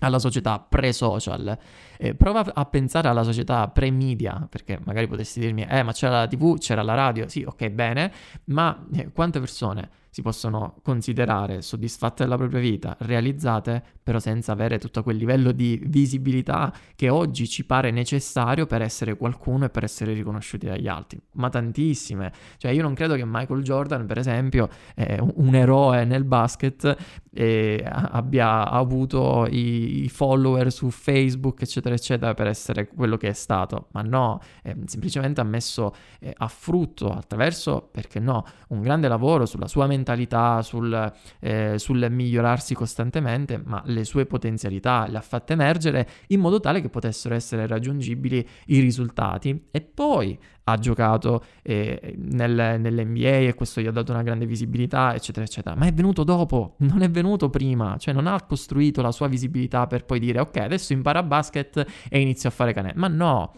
alla 0.00 0.18
società 0.18 0.58
pre-social, 0.58 1.56
eh, 1.96 2.16
prova 2.16 2.44
a 2.52 2.64
pensare 2.64 3.06
alla 3.06 3.22
società 3.22 3.68
pre-media, 3.68 4.44
perché 4.50 4.80
magari 4.82 5.06
potresti 5.06 5.38
dirmi, 5.38 5.64
eh 5.70 5.84
ma 5.84 5.92
c'era 5.92 6.18
la 6.18 6.26
tv, 6.26 6.58
c'era 6.58 6.82
la 6.82 6.94
radio, 6.94 7.28
sì 7.28 7.44
ok 7.46 7.68
bene, 7.68 8.12
ma 8.46 8.84
eh, 8.92 9.12
quante 9.12 9.38
persone 9.38 10.02
si 10.14 10.22
possono 10.22 10.76
considerare 10.84 11.60
soddisfatte 11.60 12.22
della 12.22 12.36
propria 12.36 12.60
vita, 12.60 12.96
realizzate, 13.00 13.82
però 14.00 14.20
senza 14.20 14.52
avere 14.52 14.78
tutto 14.78 15.02
quel 15.02 15.16
livello 15.16 15.50
di 15.50 15.82
visibilità 15.86 16.72
che 16.94 17.08
oggi 17.08 17.48
ci 17.48 17.64
pare 17.64 17.90
necessario 17.90 18.64
per 18.66 18.80
essere 18.80 19.16
qualcuno 19.16 19.64
e 19.64 19.70
per 19.70 19.82
essere 19.82 20.12
riconosciuti 20.12 20.66
dagli 20.66 20.86
altri. 20.86 21.20
Ma 21.32 21.48
tantissime. 21.48 22.32
Cioè 22.58 22.70
io 22.70 22.82
non 22.82 22.94
credo 22.94 23.16
che 23.16 23.24
Michael 23.26 23.64
Jordan, 23.64 24.06
per 24.06 24.18
esempio, 24.18 24.68
eh, 24.94 25.18
un 25.20 25.56
eroe 25.56 26.04
nel 26.04 26.22
basket, 26.22 26.96
eh, 27.32 27.84
abbia 27.84 28.70
avuto 28.70 29.48
i, 29.50 30.04
i, 30.04 30.08
follower 30.08 30.70
su 30.70 30.90
Facebook, 30.90 31.60
eccetera, 31.62 31.92
eccetera, 31.92 32.34
per 32.34 32.46
essere 32.46 32.86
quello 32.86 33.16
che 33.16 33.30
è 33.30 33.32
stato. 33.32 33.88
Ma 33.90 34.02
no, 34.02 34.38
eh, 34.62 34.76
semplicemente 34.86 35.40
ha 35.40 35.44
messo 35.44 35.92
eh, 36.20 36.32
a 36.36 36.46
frutto 36.46 37.10
attraverso, 37.10 37.88
perché 37.90 38.20
no, 38.20 38.44
un 38.68 38.80
grande 38.80 39.08
lavoro 39.08 39.44
sulla 39.44 39.66
sua 39.66 39.88
mentalità 39.88 40.02
mentalità, 40.04 40.60
sul, 40.60 41.12
eh, 41.40 41.78
sul 41.78 42.06
migliorarsi 42.10 42.74
costantemente, 42.74 43.60
ma 43.64 43.82
le 43.86 44.04
sue 44.04 44.26
potenzialità 44.26 45.06
le 45.08 45.16
ha 45.16 45.22
fatte 45.22 45.54
emergere 45.54 46.06
in 46.28 46.40
modo 46.40 46.60
tale 46.60 46.82
che 46.82 46.90
potessero 46.90 47.34
essere 47.34 47.66
raggiungibili 47.66 48.46
i 48.66 48.80
risultati 48.80 49.68
e 49.70 49.80
poi 49.80 50.38
ha 50.66 50.76
giocato 50.76 51.44
eh, 51.62 52.14
nel, 52.16 52.80
nell'NBA 52.80 53.48
e 53.48 53.54
questo 53.54 53.80
gli 53.80 53.86
ha 53.86 53.90
dato 53.90 54.12
una 54.12 54.22
grande 54.22 54.46
visibilità, 54.46 55.14
eccetera, 55.14 55.44
eccetera. 55.44 55.74
Ma 55.74 55.86
è 55.86 55.92
venuto 55.92 56.22
dopo, 56.22 56.76
non 56.78 57.02
è 57.02 57.10
venuto 57.10 57.50
prima, 57.50 57.96
cioè 57.98 58.14
non 58.14 58.26
ha 58.26 58.42
costruito 58.42 59.02
la 59.02 59.12
sua 59.12 59.28
visibilità 59.28 59.86
per 59.86 60.04
poi 60.04 60.18
dire 60.20 60.40
ok, 60.40 60.56
adesso 60.58 60.92
impara 60.92 61.22
basket 61.22 61.84
e 62.08 62.20
inizio 62.20 62.48
a 62.48 62.52
fare 62.52 62.72
canestro. 62.72 63.00
Ma 63.00 63.08
no, 63.08 63.52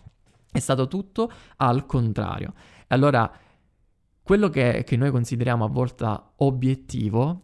è 0.50 0.59
stato 0.59 0.88
tutto 0.88 1.31
al 1.57 1.87
contrario. 1.87 2.55
Allora, 2.88 3.31
quello 4.26 4.50
che, 4.50 4.83
che 4.85 4.97
noi 4.97 5.12
consideriamo 5.12 5.64
a 5.64 5.68
volte 5.68 6.21
obiettivo, 6.38 7.42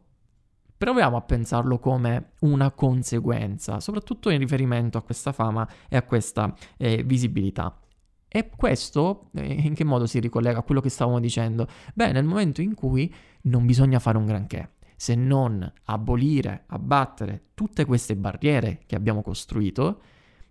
proviamo 0.77 1.17
a 1.17 1.21
pensarlo 1.21 1.79
come 1.79 2.33
una 2.41 2.73
conseguenza, 2.73 3.79
soprattutto 3.79 4.31
in 4.31 4.41
riferimento 4.41 4.99
a 4.99 5.03
questa 5.03 5.31
fama 5.31 5.65
e 5.89 5.97
a 5.97 6.03
questa 6.03 6.53
eh, 6.77 7.05
visibilità. 7.05 7.81
E 8.27 8.51
questo 8.57 9.31
eh, 9.35 9.45
in 9.45 9.75
che 9.75 9.85
modo 9.85 10.07
si 10.07 10.19
ricollega 10.19 10.59
a 10.59 10.63
quello 10.63 10.81
che 10.81 10.89
stavamo 10.89 11.21
dicendo? 11.21 11.69
Beh, 11.95 12.11
nel 12.11 12.25
momento 12.25 12.61
in 12.61 12.75
cui 12.75 13.15
non 13.43 13.65
bisogna 13.65 14.01
fare 14.01 14.19
un 14.19 14.27
granché, 14.27 14.73
se 14.97 15.15
non 15.15 15.73
abolire, 15.85 16.65
abbattere 16.67 17.51
tutte 17.55 17.85
queste 17.85 18.17
barriere 18.17 18.81
che 18.87 18.97
abbiamo 18.97 19.23
costruito, 19.23 20.01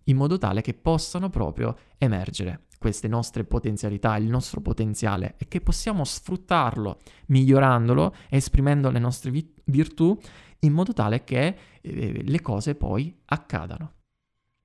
in 0.05 0.15
modo 0.15 0.37
tale 0.37 0.61
che 0.61 0.75
possano 0.75 1.29
proprio 1.29 1.75
emergere 1.97 2.67
queste 2.81 3.07
nostre 3.07 3.43
potenzialità, 3.43 4.17
il 4.17 4.27
nostro 4.27 4.59
potenziale 4.59 5.35
e 5.37 5.47
che 5.47 5.61
possiamo 5.61 6.03
sfruttarlo 6.03 6.97
migliorandolo, 7.27 8.11
esprimendo 8.27 8.89
le 8.89 8.97
nostre 8.97 9.29
vi- 9.29 9.53
virtù 9.65 10.19
in 10.61 10.73
modo 10.73 10.91
tale 10.91 11.23
che 11.23 11.57
eh, 11.79 12.23
le 12.23 12.41
cose 12.41 12.73
poi 12.73 13.15
accadano. 13.25 14.00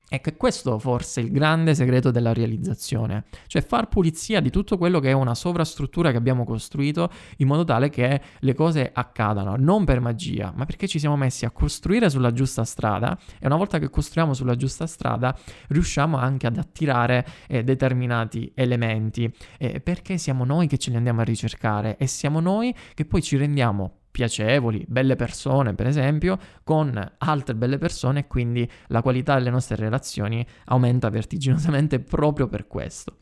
È 0.08 0.20
questo 0.36 0.78
forse 0.78 1.20
il 1.20 1.32
grande 1.32 1.74
segreto 1.74 2.12
della 2.12 2.32
realizzazione, 2.32 3.24
cioè 3.48 3.60
far 3.60 3.88
pulizia 3.88 4.38
di 4.38 4.50
tutto 4.50 4.78
quello 4.78 5.00
che 5.00 5.08
è 5.08 5.12
una 5.12 5.34
sovrastruttura 5.34 6.12
che 6.12 6.16
abbiamo 6.16 6.44
costruito 6.44 7.10
in 7.38 7.48
modo 7.48 7.64
tale 7.64 7.90
che 7.90 8.20
le 8.38 8.54
cose 8.54 8.88
accadano, 8.94 9.56
non 9.56 9.84
per 9.84 9.98
magia, 9.98 10.52
ma 10.54 10.64
perché 10.64 10.86
ci 10.86 11.00
siamo 11.00 11.16
messi 11.16 11.44
a 11.44 11.50
costruire 11.50 12.08
sulla 12.08 12.32
giusta 12.32 12.62
strada 12.62 13.18
e 13.40 13.46
una 13.46 13.56
volta 13.56 13.80
che 13.80 13.90
costruiamo 13.90 14.32
sulla 14.32 14.54
giusta 14.54 14.86
strada 14.86 15.36
riusciamo 15.70 16.16
anche 16.16 16.46
ad 16.46 16.56
attirare 16.56 17.26
eh, 17.48 17.64
determinati 17.64 18.52
elementi, 18.54 19.28
eh, 19.58 19.80
perché 19.80 20.18
siamo 20.18 20.44
noi 20.44 20.68
che 20.68 20.78
ce 20.78 20.90
li 20.90 20.96
andiamo 20.96 21.22
a 21.22 21.24
ricercare? 21.24 21.96
E 21.96 22.06
siamo 22.06 22.38
noi 22.38 22.72
che 22.94 23.06
poi 23.06 23.22
ci 23.22 23.36
rendiamo 23.36 24.02
piacevoli, 24.16 24.82
belle 24.88 25.14
persone 25.14 25.74
per 25.74 25.86
esempio, 25.86 26.38
con 26.64 26.98
altre 27.18 27.54
belle 27.54 27.76
persone 27.76 28.20
e 28.20 28.26
quindi 28.26 28.66
la 28.86 29.02
qualità 29.02 29.34
delle 29.34 29.50
nostre 29.50 29.76
relazioni 29.76 30.44
aumenta 30.64 31.10
vertiginosamente 31.10 32.00
proprio 32.00 32.48
per 32.48 32.66
questo. 32.66 33.18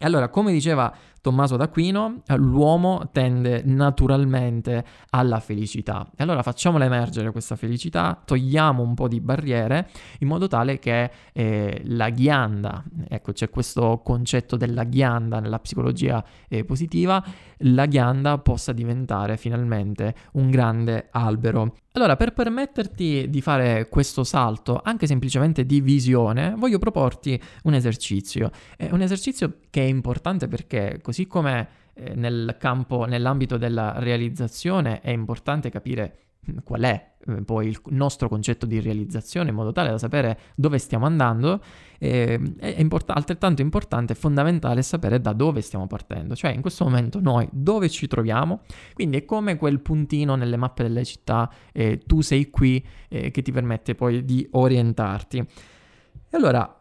Allora, 0.00 0.28
come 0.28 0.52
diceva 0.52 0.94
Tommaso 1.20 1.56
d'Aquino, 1.56 2.22
l'uomo 2.36 3.08
tende 3.12 3.62
naturalmente 3.64 4.84
alla 5.10 5.40
felicità. 5.40 6.08
E 6.16 6.22
allora 6.22 6.42
facciamola 6.42 6.84
emergere 6.84 7.30
questa 7.30 7.56
felicità, 7.56 8.20
togliamo 8.24 8.82
un 8.82 8.94
po' 8.94 9.08
di 9.08 9.20
barriere 9.20 9.88
in 10.20 10.28
modo 10.28 10.46
tale 10.46 10.78
che 10.78 11.10
eh, 11.32 11.82
la 11.86 12.10
ghianda, 12.10 12.84
ecco 13.08 13.32
c'è 13.32 13.50
questo 13.50 14.00
concetto 14.04 14.56
della 14.56 14.84
ghianda 14.84 15.40
nella 15.40 15.58
psicologia 15.58 16.24
eh, 16.48 16.64
positiva, 16.64 17.22
la 17.62 17.86
ghianda 17.86 18.38
possa 18.38 18.72
diventare 18.72 19.36
finalmente 19.36 20.14
un 20.32 20.50
grande 20.50 21.08
albero. 21.10 21.74
Allora, 21.92 22.14
per 22.14 22.32
permetterti 22.32 23.28
di 23.28 23.40
fare 23.40 23.88
questo 23.88 24.22
salto, 24.22 24.80
anche 24.84 25.08
semplicemente 25.08 25.66
di 25.66 25.80
visione, 25.80 26.54
voglio 26.56 26.78
proporti 26.78 27.40
un 27.64 27.74
esercizio. 27.74 28.50
È 28.76 28.88
un 28.92 29.00
esercizio 29.00 29.56
che 29.68 29.82
è 29.82 29.86
importante 29.86 30.46
perché 30.46 31.00
così 31.08 31.26
come 31.26 31.68
eh, 31.94 32.14
nel 32.14 32.56
campo, 32.58 33.06
nell'ambito 33.06 33.56
della 33.56 33.94
realizzazione 33.96 35.00
è 35.00 35.08
importante 35.08 35.70
capire 35.70 36.18
mm, 36.50 36.58
qual 36.62 36.82
è 36.82 37.12
eh, 37.26 37.42
poi 37.44 37.68
il 37.68 37.80
nostro 37.86 38.28
concetto 38.28 38.66
di 38.66 38.78
realizzazione 38.78 39.48
in 39.48 39.54
modo 39.54 39.72
tale 39.72 39.88
da 39.88 39.96
sapere 39.96 40.38
dove 40.54 40.76
stiamo 40.76 41.06
andando, 41.06 41.62
eh, 41.96 42.38
è 42.58 42.74
import- 42.76 43.08
altrettanto 43.08 43.62
importante 43.62 44.12
e 44.12 44.16
fondamentale 44.16 44.82
sapere 44.82 45.18
da 45.18 45.32
dove 45.32 45.62
stiamo 45.62 45.86
partendo, 45.86 46.36
cioè 46.36 46.50
in 46.50 46.60
questo 46.60 46.84
momento 46.84 47.20
noi 47.22 47.48
dove 47.52 47.88
ci 47.88 48.06
troviamo, 48.06 48.60
quindi 48.92 49.16
è 49.16 49.24
come 49.24 49.56
quel 49.56 49.80
puntino 49.80 50.34
nelle 50.34 50.58
mappe 50.58 50.82
delle 50.82 51.06
città, 51.06 51.50
eh, 51.72 52.02
tu 52.04 52.20
sei 52.20 52.50
qui 52.50 52.84
eh, 53.08 53.30
che 53.30 53.40
ti 53.40 53.50
permette 53.50 53.94
poi 53.94 54.26
di 54.26 54.46
orientarti. 54.50 55.38
E 55.38 56.36
allora 56.36 56.77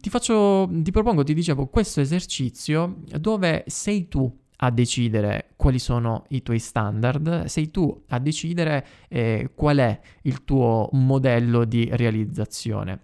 ti 0.00 0.08
faccio, 0.08 0.68
ti 0.70 0.90
propongo, 0.90 1.22
ti 1.22 1.34
dicevo, 1.34 1.66
questo 1.66 2.00
esercizio 2.00 3.00
dove 3.18 3.64
sei 3.66 4.08
tu 4.08 4.34
a 4.60 4.70
decidere 4.70 5.50
quali 5.56 5.78
sono 5.78 6.24
i 6.28 6.42
tuoi 6.42 6.58
standard, 6.58 7.44
sei 7.44 7.70
tu 7.70 8.04
a 8.08 8.18
decidere 8.18 8.86
eh, 9.08 9.50
qual 9.54 9.76
è 9.78 10.00
il 10.22 10.44
tuo 10.44 10.88
modello 10.92 11.64
di 11.64 11.88
realizzazione. 11.92 13.00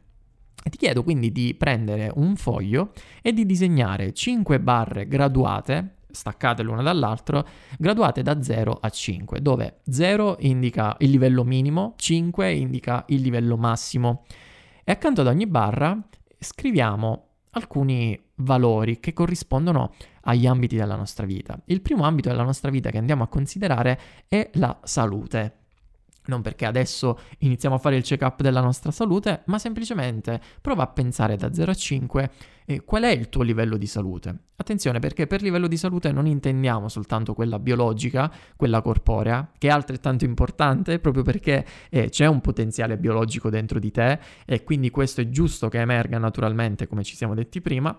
Ti 0.54 0.78
chiedo 0.78 1.02
quindi 1.02 1.30
di 1.30 1.54
prendere 1.54 2.11
un 2.14 2.37
foglio 2.37 2.92
e 3.21 3.35
di 3.35 3.44
disegnare 3.44 4.14
5 4.14 4.59
barre 4.61 5.06
graduate, 5.06 5.97
staccate 6.11 6.62
l'una 6.62 6.80
dall'altro, 6.80 7.47
graduate 7.78 8.23
da 8.23 8.42
0 8.42 8.78
a 8.80 8.88
5, 8.88 9.42
dove 9.42 9.80
0 9.88 10.38
indica 10.40 10.97
il 11.00 11.11
livello 11.11 11.44
minimo, 11.44 11.92
5 11.99 12.50
indica 12.50 13.04
il 13.09 13.21
livello 13.21 13.59
massimo. 13.59 14.25
E 14.83 14.90
accanto 14.90 15.21
ad 15.21 15.26
ogni 15.26 15.47
barra 15.47 16.02
scriviamo 16.45 17.29
alcuni 17.51 18.21
valori 18.37 19.01
che 19.01 19.13
corrispondono 19.13 19.93
agli 20.23 20.47
ambiti 20.47 20.77
della 20.77 20.97
nostra 20.97 21.27
vita. 21.27 21.59
Il 21.67 21.81
primo 21.81 22.05
ambito 22.05 22.29
della 22.29 22.43
nostra 22.43 22.71
vita 22.71 22.91
che 22.91 22.99
andiamo 22.99 23.23
a 23.23 23.29
considerare 23.29 23.99
è 24.29 24.51
la 24.55 24.79
salute 24.83 25.63
non 26.26 26.43
perché 26.43 26.66
adesso 26.66 27.19
iniziamo 27.38 27.76
a 27.76 27.78
fare 27.78 27.97
il 27.97 28.02
check-up 28.02 28.40
della 28.43 28.61
nostra 28.61 28.90
salute, 28.90 29.43
ma 29.47 29.59
semplicemente 29.59 30.40
prova 30.61 30.85
a 30.85 30.87
pensare 30.88 31.37
da 31.37 31.52
0 31.52 31.71
a 31.71 31.75
5 31.75 32.31
eh, 32.66 32.85
qual 32.85 33.02
è 33.02 33.11
il 33.11 33.28
tuo 33.28 33.43
livello 33.43 33.76
di 33.76 33.87
salute. 33.87 34.38
Attenzione 34.57 34.99
perché 34.99 35.26
per 35.26 35.43
livello 35.43 35.66
di 35.66 35.76
salute 35.76 36.12
non 36.12 36.26
intendiamo 36.26 36.88
soltanto 36.88 37.35
quella 37.35 37.59
biologica, 37.59 38.33
quella 38.57 38.81
corporea, 38.81 39.50
che 39.59 39.69
è 39.69 39.71
altrettanto 39.71 40.25
importante 40.25 40.99
proprio 40.99 41.23
perché 41.23 41.64
eh, 41.90 42.09
c'è 42.09 42.26
un 42.26 42.40
potenziale 42.40 42.97
biologico 42.97 43.50
dentro 43.50 43.78
di 43.78 43.90
te 43.90 44.19
e 44.47 44.62
quindi 44.62 44.90
questo 44.90 45.21
è 45.21 45.28
giusto 45.28 45.69
che 45.69 45.81
emerga 45.81 46.19
naturalmente 46.19 46.87
come 46.87 47.02
ci 47.02 47.16
siamo 47.16 47.35
detti 47.35 47.61
prima, 47.61 47.99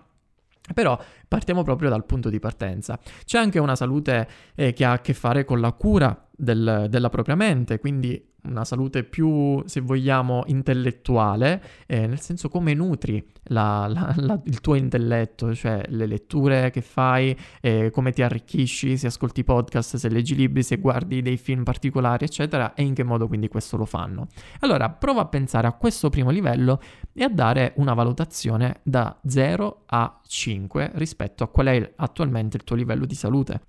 però 0.74 0.98
partiamo 1.28 1.62
proprio 1.62 1.88
dal 1.88 2.04
punto 2.04 2.28
di 2.28 2.38
partenza. 2.38 2.98
C'è 3.24 3.38
anche 3.38 3.58
una 3.58 3.76
salute 3.76 4.28
eh, 4.54 4.72
che 4.72 4.84
ha 4.84 4.92
a 4.92 5.00
che 5.00 5.14
fare 5.14 5.44
con 5.44 5.60
la 5.60 5.72
cura 5.72 6.25
del, 6.36 6.86
della 6.88 7.08
propria 7.08 7.34
mente, 7.34 7.78
quindi 7.78 8.34
una 8.46 8.64
salute 8.64 9.04
più, 9.04 9.62
se 9.66 9.80
vogliamo, 9.80 10.44
intellettuale, 10.46 11.62
eh, 11.86 12.06
nel 12.06 12.20
senso 12.20 12.48
come 12.48 12.74
nutri 12.74 13.24
la, 13.48 13.86
la, 13.88 14.12
la, 14.16 14.40
il 14.44 14.60
tuo 14.60 14.74
intelletto, 14.74 15.54
cioè 15.54 15.82
le 15.88 16.06
letture 16.06 16.70
che 16.70 16.80
fai, 16.80 17.36
eh, 17.60 17.90
come 17.90 18.12
ti 18.12 18.22
arricchisci, 18.22 18.96
se 18.96 19.08
ascolti 19.08 19.44
podcast, 19.44 19.96
se 19.96 20.08
leggi 20.08 20.34
libri, 20.34 20.62
se 20.62 20.76
guardi 20.76 21.22
dei 21.22 21.36
film 21.36 21.62
particolari, 21.62 22.24
eccetera, 22.24 22.74
e 22.74 22.82
in 22.82 22.94
che 22.94 23.02
modo 23.02 23.26
quindi 23.26 23.48
questo 23.48 23.76
lo 23.76 23.84
fanno. 23.84 24.28
Allora, 24.60 24.90
prova 24.90 25.22
a 25.22 25.26
pensare 25.26 25.66
a 25.66 25.72
questo 25.72 26.10
primo 26.10 26.30
livello 26.30 26.80
e 27.12 27.24
a 27.24 27.28
dare 27.28 27.72
una 27.76 27.94
valutazione 27.94 28.80
da 28.82 29.16
0 29.26 29.82
a 29.86 30.20
5 30.26 30.92
rispetto 30.94 31.44
a 31.44 31.48
qual 31.48 31.66
è 31.66 31.92
attualmente 31.96 32.56
il 32.56 32.64
tuo 32.64 32.76
livello 32.76 33.06
di 33.06 33.14
salute. 33.14 33.60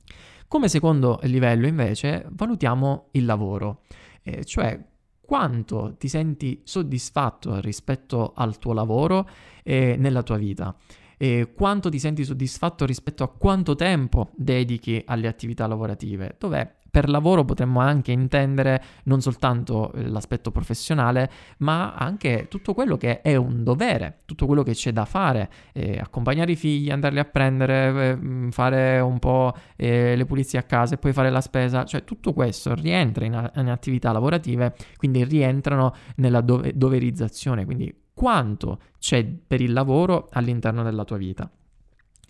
Come 0.50 0.70
secondo 0.70 1.20
livello 1.24 1.68
invece 1.68 2.26
valutiamo 2.30 3.10
il 3.12 3.26
lavoro, 3.26 3.82
eh, 4.24 4.46
cioè 4.46 4.82
quanto 5.20 5.96
ti 5.98 6.08
senti 6.08 6.62
soddisfatto 6.64 7.60
rispetto 7.60 8.32
al 8.34 8.58
tuo 8.58 8.72
lavoro 8.72 9.28
e 9.62 9.98
nella 9.98 10.24
tua 10.24 10.38
vita. 10.38 10.74
E 11.18 11.52
quanto 11.54 11.90
ti 11.90 12.00
senti 12.00 12.24
soddisfatto 12.24 12.86
rispetto 12.86 13.24
a 13.24 13.28
quanto 13.28 13.76
tempo 13.76 14.30
dedichi 14.38 15.02
alle 15.06 15.28
attività 15.28 15.68
lavorative, 15.68 16.38
dov'è 16.40 16.77
per 16.90 17.10
lavoro 17.10 17.46
potremmo 17.46 17.80
anche 17.80 18.12
intendere 18.12 18.84
non 19.04 19.22
soltanto 19.22 19.92
eh, 19.94 20.08
l'aspetto 20.08 20.52
professionale, 20.52 21.30
ma 21.60 21.94
anche 21.94 22.48
tutto 22.50 22.74
quello 22.74 22.98
che 22.98 23.22
è 23.22 23.36
un 23.36 23.64
dovere, 23.64 24.18
tutto 24.26 24.46
quello 24.46 24.64
che 24.64 24.74
c'è 24.74 24.92
da 24.92 25.06
fare, 25.06 25.50
eh, 25.74 26.00
accompagnare 26.00 26.52
i 26.52 26.56
figli, 26.56 26.90
andarli 26.90 27.20
a 27.20 27.26
prendere, 27.26 28.20
eh, 28.20 28.52
fare 28.52 29.00
un 29.00 29.20
po' 29.20 29.54
eh, 29.76 30.16
le 30.16 30.26
pulizie 30.26 30.60
a 30.60 30.64
casa 30.64 30.96
e 30.96 30.98
poi 30.98 31.14
fare 31.14 31.30
la 31.30 31.42
spesa, 31.42 31.84
cioè 31.84 32.04
tutto 32.04 32.34
questo 32.34 32.74
rientra 32.74 33.26
in, 33.26 33.52
in 33.56 33.70
attività 33.70 34.12
lavorative, 34.12 34.76
quindi 34.98 35.24
rientrano 35.24 35.94
nella 36.16 36.42
dove- 36.42 36.74
doverizzazione, 36.76 37.66
quindi 37.66 37.94
quanto 38.14 38.80
c'è 38.98 39.24
per 39.26 39.62
il 39.62 39.74
lavoro 39.74 40.28
all'interno 40.32 40.82
della 40.84 41.04
tua 41.04 41.18
vita. 41.18 41.50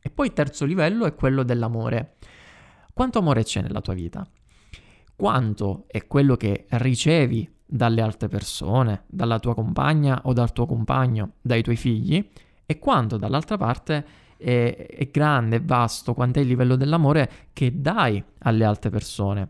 E 0.02 0.10
poi 0.10 0.28
il 0.28 0.34
terzo 0.34 0.66
livello 0.66 1.06
è 1.06 1.16
quello 1.16 1.44
dell'amore. 1.44 2.16
Quanto 2.94 3.20
amore 3.20 3.44
c'è 3.44 3.62
nella 3.62 3.82
tua 3.82 3.94
vita? 3.94 4.28
Quanto 5.18 5.86
è 5.88 6.06
quello 6.06 6.38
che 6.38 6.68
ricevi 6.70 7.52
dalle 7.66 8.02
altre 8.02 8.28
persone, 8.30 9.04
dalla 9.08 9.40
tua 9.40 9.56
compagna 9.56 10.22
o 10.26 10.32
dal 10.32 10.54
tuo 10.54 10.68
compagno, 10.68 11.32
dai 11.42 11.64
tuoi 11.64 11.76
figli, 11.76 12.26
e 12.66 12.80
quanto 12.80 13.18
dall'altra 13.18 13.58
parte 13.58 14.06
è, 14.38 14.88
è 14.88 15.10
grande, 15.12 15.56
è 15.56 15.62
vasto, 15.62 16.14
quanto 16.14 16.38
è 16.38 16.44
il 16.44 16.48
livello 16.48 16.76
dell'amore 16.76 17.30
che 17.52 17.82
dai 17.82 18.24
alle 18.40 18.64
altre 18.64 18.92
persone. 18.92 19.50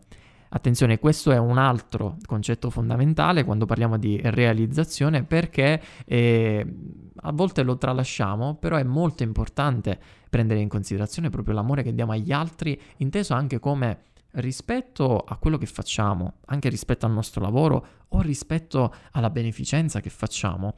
Attenzione, 0.50 0.98
questo 0.98 1.30
è 1.30 1.36
un 1.36 1.58
altro 1.58 2.16
concetto 2.24 2.70
fondamentale 2.70 3.44
quando 3.44 3.66
parliamo 3.66 3.98
di 3.98 4.18
realizzazione 4.24 5.22
perché 5.22 5.82
eh, 6.06 6.66
a 7.14 7.32
volte 7.32 7.62
lo 7.62 7.76
tralasciamo, 7.76 8.54
però 8.54 8.76
è 8.76 8.82
molto 8.84 9.22
importante 9.22 10.00
prendere 10.30 10.60
in 10.60 10.68
considerazione 10.68 11.28
proprio 11.28 11.54
l'amore 11.54 11.82
che 11.82 11.94
diamo 11.94 12.12
agli 12.12 12.32
altri, 12.32 12.80
inteso 12.96 13.34
anche 13.34 13.60
come 13.60 13.98
rispetto 14.32 15.18
a 15.18 15.36
quello 15.36 15.58
che 15.58 15.66
facciamo, 15.66 16.34
anche 16.46 16.68
rispetto 16.68 17.06
al 17.06 17.12
nostro 17.12 17.42
lavoro 17.42 17.86
o 18.08 18.20
rispetto 18.20 18.94
alla 19.12 19.30
beneficenza 19.30 20.00
che 20.00 20.10
facciamo, 20.10 20.74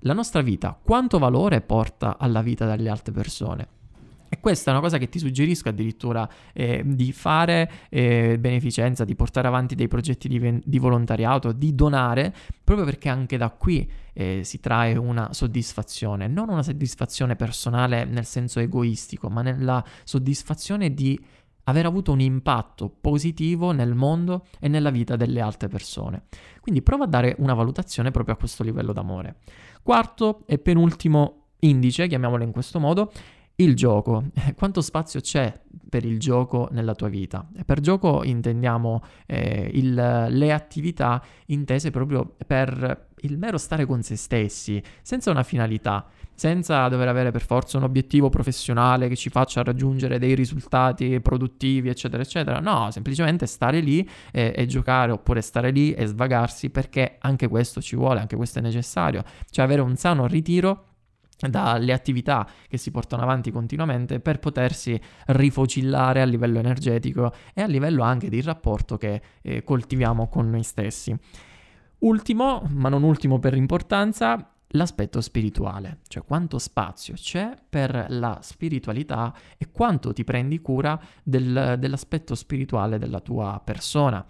la 0.00 0.14
nostra 0.14 0.40
vita 0.40 0.78
quanto 0.82 1.18
valore 1.18 1.60
porta 1.60 2.16
alla 2.18 2.42
vita 2.42 2.66
delle 2.66 2.88
altre 2.88 3.12
persone? 3.12 3.78
E 4.32 4.38
questa 4.38 4.70
è 4.70 4.72
una 4.72 4.82
cosa 4.82 4.96
che 4.96 5.08
ti 5.08 5.18
suggerisco 5.18 5.70
addirittura 5.70 6.28
eh, 6.52 6.84
di 6.86 7.12
fare 7.12 7.68
eh, 7.88 8.38
beneficenza, 8.38 9.04
di 9.04 9.16
portare 9.16 9.48
avanti 9.48 9.74
dei 9.74 9.88
progetti 9.88 10.28
di, 10.28 10.62
di, 10.64 10.78
volontariato, 10.78 11.50
di 11.50 11.74
donare, 11.74 12.32
proprio 12.62 12.86
perché 12.86 13.08
anche 13.08 13.36
da 13.36 13.50
qui 13.50 13.90
eh, 14.12 14.42
si 14.44 14.60
trae 14.60 14.96
una 14.96 15.32
soddisfazione, 15.32 16.28
non 16.28 16.48
una 16.48 16.62
soddisfazione 16.62 17.34
personale 17.34 18.04
nel 18.04 18.24
senso 18.24 18.60
egoistico, 18.60 19.28
ma 19.28 19.42
nella 19.42 19.84
soddisfazione 20.04 20.94
di 20.94 21.18
aver 21.70 21.86
avuto 21.86 22.12
un 22.12 22.20
impatto 22.20 22.92
positivo 23.00 23.72
nel 23.72 23.94
mondo 23.94 24.46
e 24.60 24.68
nella 24.68 24.90
vita 24.90 25.16
delle 25.16 25.40
altre 25.40 25.68
persone. 25.68 26.24
Quindi 26.60 26.82
prova 26.82 27.04
a 27.04 27.08
dare 27.08 27.34
una 27.38 27.54
valutazione 27.54 28.10
proprio 28.10 28.34
a 28.34 28.38
questo 28.38 28.62
livello 28.62 28.92
d'amore. 28.92 29.36
Quarto 29.82 30.42
e 30.46 30.58
penultimo 30.58 31.46
indice, 31.60 32.06
chiamiamolo 32.06 32.42
in 32.42 32.52
questo 32.52 32.78
modo, 32.78 33.12
il 33.62 33.74
gioco. 33.74 34.24
Quanto 34.56 34.80
spazio 34.80 35.20
c'è 35.20 35.58
per 35.88 36.04
il 36.04 36.18
gioco 36.18 36.68
nella 36.72 36.94
tua 36.94 37.08
vita? 37.08 37.48
E 37.56 37.64
per 37.64 37.80
gioco 37.80 38.24
intendiamo 38.24 39.02
eh, 39.26 39.70
il, 39.72 39.94
le 40.28 40.52
attività 40.52 41.22
intese 41.46 41.90
proprio 41.90 42.34
per 42.46 43.08
il 43.22 43.38
mero 43.38 43.58
stare 43.58 43.84
con 43.84 44.02
se 44.02 44.16
stessi, 44.16 44.82
senza 45.02 45.30
una 45.30 45.42
finalità 45.42 46.06
senza 46.40 46.88
dover 46.88 47.06
avere 47.06 47.30
per 47.32 47.42
forza 47.42 47.76
un 47.76 47.82
obiettivo 47.82 48.30
professionale 48.30 49.08
che 49.08 49.14
ci 49.14 49.28
faccia 49.28 49.62
raggiungere 49.62 50.18
dei 50.18 50.34
risultati 50.34 51.20
produttivi, 51.20 51.90
eccetera, 51.90 52.22
eccetera. 52.22 52.60
No, 52.60 52.90
semplicemente 52.90 53.44
stare 53.44 53.80
lì 53.80 54.08
e, 54.32 54.54
e 54.56 54.64
giocare 54.64 55.12
oppure 55.12 55.42
stare 55.42 55.70
lì 55.70 55.92
e 55.92 56.06
svagarsi 56.06 56.70
perché 56.70 57.16
anche 57.18 57.46
questo 57.46 57.82
ci 57.82 57.94
vuole, 57.94 58.20
anche 58.20 58.36
questo 58.36 58.58
è 58.58 58.62
necessario. 58.62 59.22
Cioè 59.50 59.66
avere 59.66 59.82
un 59.82 59.96
sano 59.96 60.26
ritiro 60.26 60.89
dalle 61.48 61.92
attività 61.92 62.46
che 62.68 62.76
si 62.76 62.90
portano 62.90 63.22
avanti 63.22 63.50
continuamente 63.50 64.20
per 64.20 64.38
potersi 64.38 65.00
rifocillare 65.26 66.20
a 66.20 66.24
livello 66.24 66.58
energetico 66.58 67.32
e 67.54 67.62
a 67.62 67.66
livello 67.66 68.02
anche 68.02 68.28
di 68.28 68.40
rapporto 68.42 68.96
che 68.96 69.22
eh, 69.42 69.64
coltiviamo 69.64 70.28
con 70.28 70.50
noi 70.50 70.62
stessi. 70.62 71.16
Ultimo, 72.00 72.62
ma 72.70 72.88
non 72.88 73.02
ultimo 73.02 73.38
per 73.38 73.54
importanza, 73.54 74.52
l'aspetto 74.74 75.20
spirituale, 75.20 75.98
cioè 76.06 76.24
quanto 76.24 76.58
spazio 76.58 77.14
c'è 77.14 77.56
per 77.68 78.06
la 78.08 78.38
spiritualità 78.42 79.34
e 79.58 79.70
quanto 79.70 80.12
ti 80.12 80.24
prendi 80.24 80.60
cura 80.60 81.00
del, 81.22 81.76
dell'aspetto 81.78 82.34
spirituale 82.34 82.98
della 82.98 83.20
tua 83.20 83.60
persona. 83.64 84.24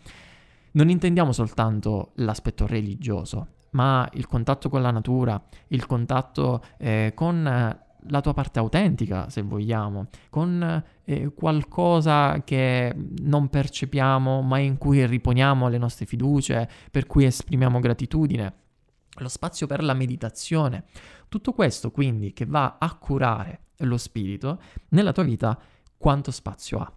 Non 0.72 0.88
intendiamo 0.88 1.32
soltanto 1.32 2.12
l'aspetto 2.16 2.66
religioso, 2.66 3.48
ma 3.70 4.08
il 4.14 4.26
contatto 4.26 4.68
con 4.68 4.82
la 4.82 4.90
natura, 4.90 5.40
il 5.68 5.86
contatto 5.86 6.62
eh, 6.78 7.12
con 7.14 7.78
la 8.08 8.20
tua 8.20 8.32
parte 8.32 8.58
autentica, 8.58 9.28
se 9.28 9.42
vogliamo, 9.42 10.08
con 10.30 10.82
eh, 11.04 11.32
qualcosa 11.34 12.42
che 12.44 12.94
non 13.22 13.48
percepiamo, 13.48 14.42
ma 14.42 14.58
in 14.58 14.78
cui 14.78 15.04
riponiamo 15.04 15.68
le 15.68 15.78
nostre 15.78 16.06
fiducie, 16.06 16.68
per 16.90 17.06
cui 17.06 17.24
esprimiamo 17.24 17.78
gratitudine 17.78 18.54
lo 19.18 19.28
spazio 19.28 19.66
per 19.66 19.82
la 19.82 19.94
meditazione. 19.94 20.84
Tutto 21.28 21.52
questo 21.52 21.90
quindi 21.90 22.32
che 22.32 22.46
va 22.46 22.76
a 22.78 22.94
curare 22.94 23.66
lo 23.78 23.96
spirito 23.96 24.60
nella 24.90 25.12
tua 25.12 25.22
vita, 25.22 25.58
quanto 25.96 26.30
spazio 26.30 26.78
ha? 26.78 26.92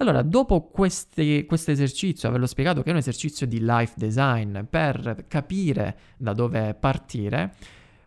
Allora, 0.00 0.22
dopo 0.22 0.62
questo 0.62 1.20
esercizio, 1.20 2.30
averlo 2.30 2.46
spiegato 2.46 2.82
che 2.82 2.88
è 2.88 2.92
un 2.92 2.98
esercizio 2.98 3.46
di 3.46 3.58
life 3.60 3.92
design 3.96 4.60
per 4.62 5.26
capire 5.28 5.98
da 6.16 6.32
dove 6.32 6.72
partire, 6.72 7.52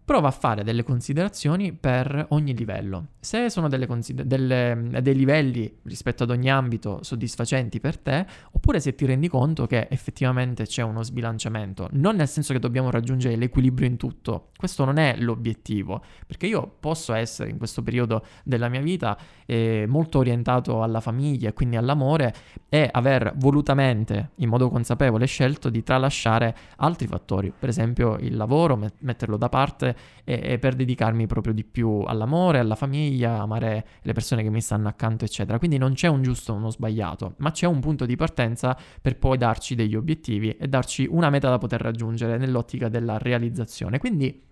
prova 0.05 0.27
a 0.27 0.31
fare 0.31 0.63
delle 0.63 0.83
considerazioni 0.83 1.71
per 1.71 2.27
ogni 2.29 2.55
livello. 2.55 3.07
Se 3.19 3.49
sono 3.49 3.69
delle 3.69 3.87
consider- 3.87 4.25
delle, 4.25 4.99
dei 5.01 5.15
livelli 5.15 5.79
rispetto 5.83 6.23
ad 6.23 6.29
ogni 6.29 6.51
ambito 6.51 6.99
soddisfacenti 7.03 7.79
per 7.79 7.97
te, 7.97 8.25
oppure 8.51 8.79
se 8.79 8.95
ti 8.95 9.05
rendi 9.05 9.29
conto 9.29 9.65
che 9.65 9.87
effettivamente 9.89 10.65
c'è 10.65 10.81
uno 10.81 11.03
sbilanciamento, 11.03 11.87
non 11.93 12.15
nel 12.15 12.27
senso 12.27 12.53
che 12.53 12.59
dobbiamo 12.59 12.91
raggiungere 12.91 13.35
l'equilibrio 13.35 13.87
in 13.87 13.97
tutto, 13.97 14.49
questo 14.57 14.83
non 14.83 14.97
è 14.97 15.15
l'obiettivo, 15.17 16.03
perché 16.27 16.47
io 16.47 16.75
posso 16.79 17.13
essere 17.13 17.49
in 17.49 17.57
questo 17.57 17.81
periodo 17.81 18.25
della 18.43 18.67
mia 18.67 18.81
vita 18.81 19.17
eh, 19.45 19.85
molto 19.87 20.19
orientato 20.19 20.83
alla 20.83 20.99
famiglia 20.99 21.49
e 21.49 21.53
quindi 21.53 21.77
all'amore 21.77 22.33
e 22.67 22.89
aver 22.91 23.33
volutamente, 23.37 24.31
in 24.35 24.49
modo 24.49 24.69
consapevole, 24.69 25.25
scelto 25.25 25.69
di 25.69 25.81
tralasciare 25.83 26.55
altri 26.77 27.07
fattori, 27.07 27.53
per 27.57 27.69
esempio 27.69 28.17
il 28.17 28.35
lavoro, 28.35 28.75
met- 28.75 28.95
metterlo 28.99 29.37
da 29.37 29.49
parte 29.49 29.92
e, 30.23 30.39
e 30.43 30.59
per 30.59 30.75
dedicarmi 30.75 31.27
proprio 31.27 31.53
di 31.53 31.63
più 31.63 32.01
all'amore, 32.05 32.59
alla 32.59 32.75
famiglia, 32.75 33.39
amare 33.39 33.85
le 34.01 34.13
persone 34.13 34.43
che 34.43 34.49
mi 34.49 34.61
stanno 34.61 34.87
accanto, 34.87 35.25
eccetera. 35.25 35.57
Quindi 35.57 35.77
non 35.77 35.93
c'è 35.93 36.07
un 36.07 36.21
giusto 36.21 36.53
o 36.53 36.55
uno 36.55 36.69
sbagliato, 36.69 37.35
ma 37.37 37.51
c'è 37.51 37.67
un 37.67 37.79
punto 37.79 38.05
di 38.05 38.15
partenza 38.15 38.77
per 39.01 39.17
poi 39.17 39.37
darci 39.37 39.75
degli 39.75 39.95
obiettivi 39.95 40.49
e 40.49 40.67
darci 40.67 41.07
una 41.09 41.29
meta 41.29 41.49
da 41.49 41.57
poter 41.57 41.81
raggiungere 41.81 42.37
nell'ottica 42.37 42.89
della 42.89 43.17
realizzazione. 43.17 43.97
Quindi 43.97 44.43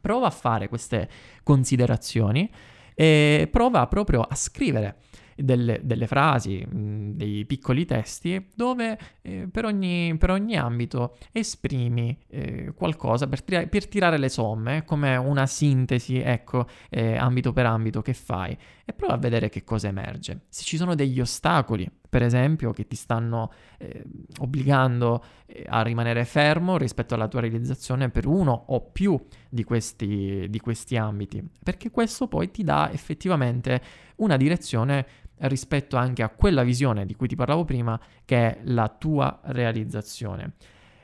prova 0.00 0.26
a 0.26 0.30
fare 0.30 0.68
queste 0.68 1.08
considerazioni 1.42 2.50
e 2.94 3.48
prova 3.50 3.86
proprio 3.88 4.22
a 4.22 4.34
scrivere 4.34 4.96
delle, 5.36 5.80
delle 5.84 6.06
frasi, 6.06 6.66
mh, 6.66 7.12
dei 7.12 7.44
piccoli 7.44 7.84
testi 7.84 8.48
dove 8.54 8.98
eh, 9.22 9.48
per, 9.50 9.66
ogni, 9.66 10.16
per, 10.18 10.30
ogni, 10.30 10.56
ambito 10.56 11.16
esprimi 11.32 12.18
eh, 12.28 12.72
qualcosa 12.74 13.28
per, 13.28 13.42
tira- 13.42 13.66
per, 13.66 13.86
tirare 13.86 14.18
le 14.18 14.28
somme, 14.28 14.84
come 14.84 15.16
una 15.16 15.46
sintesi, 15.46 16.18
ecco, 16.18 16.66
eh, 16.88 17.16
ambito 17.16 17.52
per 17.52 17.66
ambito 17.66 18.02
che 18.02 18.14
fai 18.14 18.56
e 18.84 18.92
prova 18.92 19.14
a 19.14 19.18
vedere 19.18 19.48
che 19.48 19.64
cosa 19.64 19.88
emerge. 19.88 20.42
Se 20.48 20.62
ci 20.62 20.76
sono 20.76 20.94
degli 20.94 21.20
ostacoli, 21.20 21.90
per 22.08 22.22
esempio, 22.22 22.70
che 22.70 22.86
ti 22.86 22.96
stanno 22.96 23.52
eh, 23.78 24.04
obbligando 24.38 25.22
eh, 25.46 25.64
a 25.68 25.82
rimanere 25.82 26.24
fermo 26.24 26.78
rispetto 26.78 27.14
alla 27.14 27.28
tua 27.28 27.40
realizzazione 27.40 28.10
per 28.10 28.26
uno 28.26 28.64
o 28.68 28.80
più 28.80 29.20
di 29.48 29.64
questi, 29.64 30.46
di 30.48 30.60
questi 30.60 30.96
ambiti, 30.96 31.46
perché 31.62 31.90
questo 31.90 32.28
poi 32.28 32.50
ti 32.50 32.62
dà 32.62 32.90
effettivamente 32.92 33.82
una 34.16 34.36
direzione 34.36 35.06
rispetto 35.38 35.96
anche 35.96 36.22
a 36.22 36.28
quella 36.28 36.62
visione 36.62 37.06
di 37.06 37.14
cui 37.14 37.28
ti 37.28 37.36
parlavo 37.36 37.64
prima, 37.64 37.98
che 38.24 38.36
è 38.36 38.60
la 38.64 38.88
tua 38.88 39.40
realizzazione. 39.44 40.54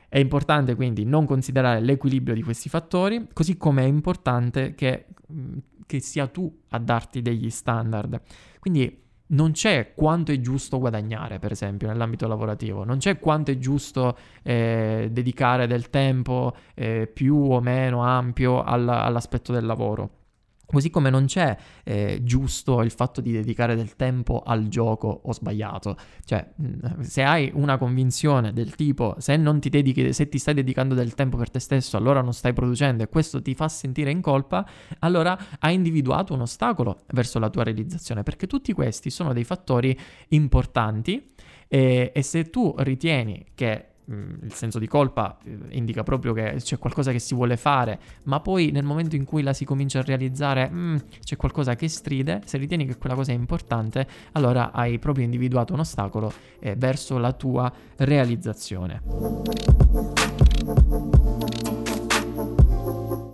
È 0.07 0.19
importante 0.19 0.75
quindi 0.75 1.05
non 1.05 1.25
considerare 1.25 1.79
l'equilibrio 1.79 2.35
di 2.35 2.43
questi 2.43 2.69
fattori, 2.69 3.27
così 3.33 3.57
come 3.57 3.83
è 3.83 3.87
importante 3.87 4.75
che, 4.75 5.07
che 5.85 5.99
sia 5.99 6.27
tu 6.27 6.61
a 6.69 6.77
darti 6.77 7.21
degli 7.21 7.49
standard. 7.49 8.21
Quindi 8.59 9.01
non 9.27 9.51
c'è 9.51 9.93
quanto 9.95 10.31
è 10.31 10.39
giusto 10.39 10.77
guadagnare, 10.77 11.39
per 11.39 11.51
esempio, 11.51 11.87
nell'ambito 11.87 12.27
lavorativo, 12.27 12.83
non 12.83 12.97
c'è 12.97 13.17
quanto 13.19 13.51
è 13.51 13.57
giusto 13.57 14.17
eh, 14.43 15.09
dedicare 15.11 15.65
del 15.65 15.89
tempo 15.89 16.55
eh, 16.75 17.09
più 17.11 17.35
o 17.35 17.59
meno 17.59 18.03
ampio 18.03 18.61
all- 18.63 18.87
all'aspetto 18.87 19.51
del 19.51 19.65
lavoro. 19.65 20.22
Così 20.65 20.89
come 20.89 21.09
non 21.09 21.25
c'è 21.25 21.55
eh, 21.83 22.19
giusto 22.23 22.81
il 22.81 22.91
fatto 22.91 23.21
di 23.21 23.31
dedicare 23.31 23.75
del 23.75 23.95
tempo 23.95 24.41
al 24.43 24.67
gioco 24.69 25.21
o 25.23 25.31
sbagliato. 25.33 25.95
Cioè, 26.23 26.53
se 27.01 27.23
hai 27.23 27.51
una 27.53 27.77
convinzione 27.77 28.53
del 28.53 28.75
tipo 28.75 29.15
se 29.19 29.37
non 29.37 29.59
ti 29.59 29.69
dedichi, 29.69 30.13
se 30.13 30.29
ti 30.29 30.37
stai 30.37 30.53
dedicando 30.53 30.95
del 30.95 31.13
tempo 31.13 31.37
per 31.37 31.51
te 31.51 31.59
stesso, 31.59 31.97
allora 31.97 32.21
non 32.21 32.33
stai 32.33 32.53
producendo 32.53 33.03
e 33.03 33.09
questo 33.09 33.41
ti 33.41 33.53
fa 33.53 33.67
sentire 33.67 34.09
in 34.09 34.21
colpa, 34.21 34.67
allora 34.99 35.37
hai 35.59 35.75
individuato 35.75 36.33
un 36.33 36.41
ostacolo 36.41 37.03
verso 37.11 37.39
la 37.39 37.49
tua 37.49 37.63
realizzazione, 37.63 38.23
perché 38.23 38.47
tutti 38.47 38.73
questi 38.73 39.09
sono 39.09 39.33
dei 39.33 39.43
fattori 39.43 39.97
importanti 40.29 41.33
e, 41.67 42.11
e 42.13 42.21
se 42.21 42.49
tu 42.49 42.73
ritieni 42.77 43.45
che 43.53 43.92
il 44.05 44.53
senso 44.53 44.79
di 44.79 44.87
colpa 44.87 45.37
eh, 45.43 45.57
indica 45.69 46.03
proprio 46.03 46.33
che 46.33 46.55
c'è 46.57 46.77
qualcosa 46.77 47.11
che 47.11 47.19
si 47.19 47.33
vuole 47.33 47.57
fare, 47.57 47.99
ma 48.23 48.39
poi 48.39 48.71
nel 48.71 48.83
momento 48.83 49.15
in 49.15 49.23
cui 49.23 49.41
la 49.41 49.53
si 49.53 49.65
comincia 49.65 49.99
a 49.99 50.01
realizzare 50.03 50.69
mm, 50.69 50.95
c'è 51.23 51.35
qualcosa 51.35 51.75
che 51.75 51.87
stride, 51.87 52.41
se 52.45 52.57
ritieni 52.57 52.85
che 52.85 52.97
quella 52.97 53.15
cosa 53.15 53.31
è 53.31 53.35
importante, 53.35 54.07
allora 54.33 54.71
hai 54.71 54.99
proprio 54.99 55.23
individuato 55.23 55.73
un 55.73 55.79
ostacolo 55.79 56.31
eh, 56.59 56.75
verso 56.75 57.17
la 57.17 57.31
tua 57.31 57.71
realizzazione. 57.97 59.01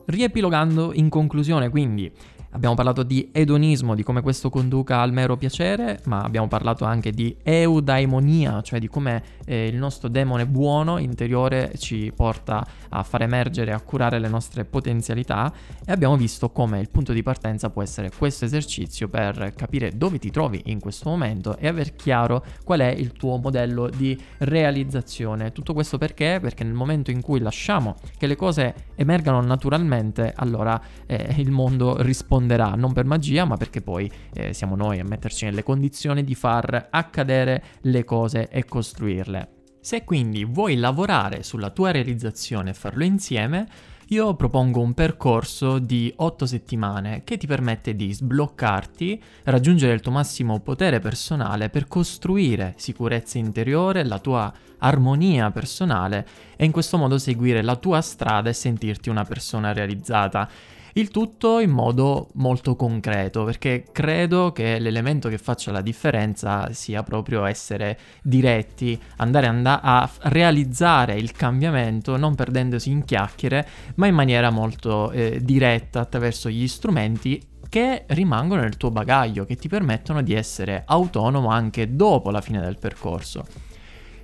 Riepilogando 0.05 0.93
in 0.93 1.09
conclusione, 1.09 1.69
quindi 1.69 2.11
Abbiamo 2.51 2.73
parlato 2.73 3.03
di 3.03 3.29
edonismo, 3.31 3.93
di 3.93 4.01
come 4.01 4.23
questo 4.23 4.49
conduca 4.49 5.01
al 5.01 5.13
mero 5.13 5.37
piacere, 5.37 5.99
ma 6.05 6.23
abbiamo 6.23 6.47
parlato 6.47 6.83
anche 6.83 7.11
di 7.11 7.35
eudaimonia, 7.43 8.63
cioè 8.63 8.79
di 8.79 8.87
come 8.87 9.21
eh, 9.45 9.67
il 9.67 9.75
nostro 9.75 10.09
demone 10.09 10.47
buono 10.47 10.97
interiore 10.97 11.73
ci 11.77 12.11
porta 12.15 12.65
a 12.89 13.03
far 13.03 13.21
emergere, 13.21 13.71
a 13.71 13.79
curare 13.79 14.17
le 14.17 14.29
nostre 14.29 14.65
potenzialità 14.65 15.53
e 15.85 15.91
abbiamo 15.91 16.17
visto 16.17 16.49
come 16.49 16.79
il 16.79 16.89
punto 16.89 17.13
di 17.13 17.21
partenza 17.21 17.69
può 17.69 17.83
essere 17.83 18.09
questo 18.17 18.45
esercizio 18.45 19.09
per 19.09 19.53
capire 19.55 19.95
dove 19.95 20.17
ti 20.17 20.31
trovi 20.31 20.59
in 20.65 20.79
questo 20.79 21.07
momento 21.07 21.55
e 21.55 21.67
aver 21.67 21.95
chiaro 21.95 22.43
qual 22.63 22.79
è 22.79 22.89
il 22.89 23.11
tuo 23.11 23.37
modello 23.37 23.89
di 23.95 24.19
realizzazione. 24.39 25.51
Tutto 25.51 25.73
questo 25.73 25.99
perché? 25.99 26.39
Perché 26.41 26.63
nel 26.63 26.73
momento 26.73 27.11
in 27.11 27.21
cui 27.21 27.39
lasciamo 27.41 27.95
che 28.17 28.25
le 28.25 28.35
cose 28.35 28.73
emergano 28.95 29.39
naturalmente, 29.41 30.33
allora 30.35 30.81
eh, 31.05 31.35
il 31.37 31.51
mondo 31.51 32.01
risponde 32.01 32.37
risponderà 32.39 32.75
non 32.75 32.93
per 32.93 33.05
magia, 33.05 33.45
ma 33.45 33.57
perché 33.57 33.81
poi 33.81 34.09
eh, 34.33 34.53
siamo 34.53 34.75
noi 34.75 34.99
a 34.99 35.03
metterci 35.03 35.45
nelle 35.45 35.63
condizioni 35.63 36.23
di 36.23 36.35
far 36.35 36.87
accadere 36.89 37.63
le 37.81 38.03
cose 38.05 38.47
e 38.49 38.65
costruirle. 38.65 39.57
Se 39.81 40.03
quindi 40.03 40.45
vuoi 40.45 40.75
lavorare 40.75 41.43
sulla 41.43 41.69
tua 41.69 41.91
realizzazione 41.91 42.71
e 42.71 42.73
farlo 42.73 43.03
insieme, 43.03 43.67
io 44.11 44.33
propongo 44.33 44.81
un 44.81 44.93
percorso 44.93 45.77
di 45.77 46.11
8 46.15 46.45
settimane 46.47 47.21
che 47.23 47.37
ti 47.37 47.45
permette 47.45 47.95
di 47.95 48.11
sbloccarti, 48.11 49.21
raggiungere 49.43 49.93
il 49.93 50.01
tuo 50.01 50.11
massimo 50.11 50.59
potere 50.61 50.99
personale 50.99 51.69
per 51.69 51.87
costruire 51.87 52.73
sicurezza 52.77 53.37
interiore, 53.37 54.03
la 54.03 54.17
tua 54.17 54.51
armonia 54.79 55.51
personale 55.51 56.25
e 56.55 56.65
in 56.65 56.71
questo 56.71 56.97
modo 56.97 57.19
seguire 57.19 57.61
la 57.61 57.75
tua 57.75 58.01
strada 58.01 58.49
e 58.49 58.53
sentirti 58.53 59.09
una 59.09 59.25
persona 59.25 59.73
realizzata. 59.73 60.49
Il 60.93 61.09
tutto 61.09 61.59
in 61.59 61.69
modo 61.69 62.29
molto 62.33 62.75
concreto, 62.75 63.43
perché 63.43 63.85
credo 63.91 64.51
che 64.51 64.79
l'elemento 64.79 65.29
che 65.29 65.37
faccia 65.37 65.71
la 65.71 65.81
differenza 65.81 66.73
sia 66.73 67.03
proprio 67.03 67.45
essere 67.45 67.97
diretti, 68.21 68.99
andare 69.17 69.47
and- 69.47 69.65
a 69.65 70.09
realizzare 70.23 71.15
il 71.15 71.31
cambiamento 71.31 72.17
non 72.17 72.35
perdendosi 72.35 72.89
in 72.89 73.05
chiacchiere, 73.05 73.67
ma 73.95 74.07
in 74.07 74.15
maniera 74.15 74.49
molto 74.49 75.11
eh, 75.11 75.39
diretta 75.43 75.99
attraverso 75.99 76.49
gli 76.49 76.67
strumenti 76.67 77.41
che 77.69 78.05
rimangono 78.07 78.61
nel 78.61 78.77
tuo 78.77 78.89
bagaglio, 78.89 79.45
che 79.45 79.55
ti 79.55 79.67
permettono 79.67 80.23
di 80.23 80.33
essere 80.33 80.83
autonomo 80.85 81.49
anche 81.49 81.95
dopo 81.95 82.31
la 82.31 82.41
fine 82.41 82.59
del 82.59 82.79
percorso. 82.79 83.45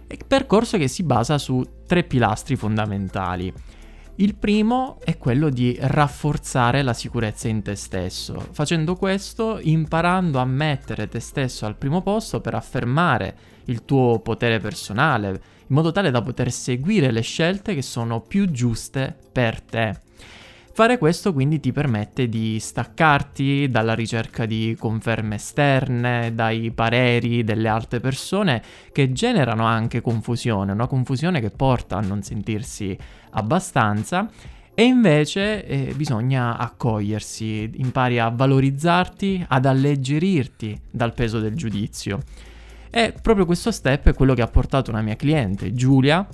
E 0.08 0.20
percorso 0.28 0.78
che 0.78 0.88
si 0.88 1.04
basa 1.04 1.38
su 1.38 1.64
tre 1.86 2.04
pilastri 2.04 2.56
fondamentali. 2.56 3.54
Il 4.18 4.36
primo 4.36 5.00
è 5.04 5.18
quello 5.18 5.50
di 5.50 5.78
rafforzare 5.78 6.84
la 6.84 6.94
sicurezza 6.94 7.50
in 7.50 7.62
te 7.62 7.76
stesso, 7.76 8.48
facendo 8.54 8.96
questo 8.96 9.60
imparando 9.62 10.40
a 10.40 10.46
mettere 10.46 11.10
te 11.10 11.20
stesso 11.20 11.66
al 11.66 11.76
primo 11.76 12.02
posto 12.02 12.40
per 12.40 12.54
affermare 12.54 13.36
il 13.66 13.84
tuo 13.84 14.20
potere 14.20 14.60
personale, 14.60 15.28
in 15.68 15.76
modo 15.76 15.92
tale 15.92 16.12
da 16.12 16.22
poter 16.22 16.50
seguire 16.50 17.12
le 17.12 17.20
scelte 17.20 17.76
che 17.76 17.82
sono 17.82 18.22
più 18.22 18.50
giuste 18.52 19.14
per 19.34 19.60
te. 19.60 20.00
Fare 20.76 20.98
questo 20.98 21.32
quindi 21.32 21.62
ti 21.62 21.72
permette 21.72 22.28
di 22.28 22.60
staccarti 22.60 23.70
dalla 23.70 23.96
ricerca 23.96 24.46
di 24.46 24.76
conferme 24.78 25.36
esterne, 25.36 26.36
dai 26.36 26.70
pareri 26.72 27.46
delle 27.46 27.70
altre 27.70 28.02
persone 28.02 28.62
che 28.92 29.14
generano 29.14 29.64
anche 29.64 30.02
confusione, 30.02 30.74
una 30.74 30.88
confusione 30.88 31.40
che 31.40 31.50
porta 31.50 31.96
a 31.96 32.02
non 32.02 32.24
sentirsi 32.24 32.98
abbastanza 33.36 34.30
e 34.74 34.84
invece 34.84 35.66
eh, 35.66 35.94
bisogna 35.96 36.58
accogliersi, 36.58 37.72
impari 37.76 38.20
a 38.20 38.30
valorizzarti, 38.30 39.46
ad 39.48 39.66
alleggerirti 39.66 40.80
dal 40.92 41.14
peso 41.14 41.40
del 41.40 41.56
giudizio. 41.56 42.20
E 42.90 43.14
proprio 43.22 43.46
questo 43.46 43.72
step 43.72 44.10
è 44.10 44.14
quello 44.14 44.34
che 44.34 44.42
ha 44.42 44.48
portato 44.48 44.92
una 44.92 45.02
mia 45.02 45.16
cliente, 45.16 45.74
Giulia, 45.74 46.28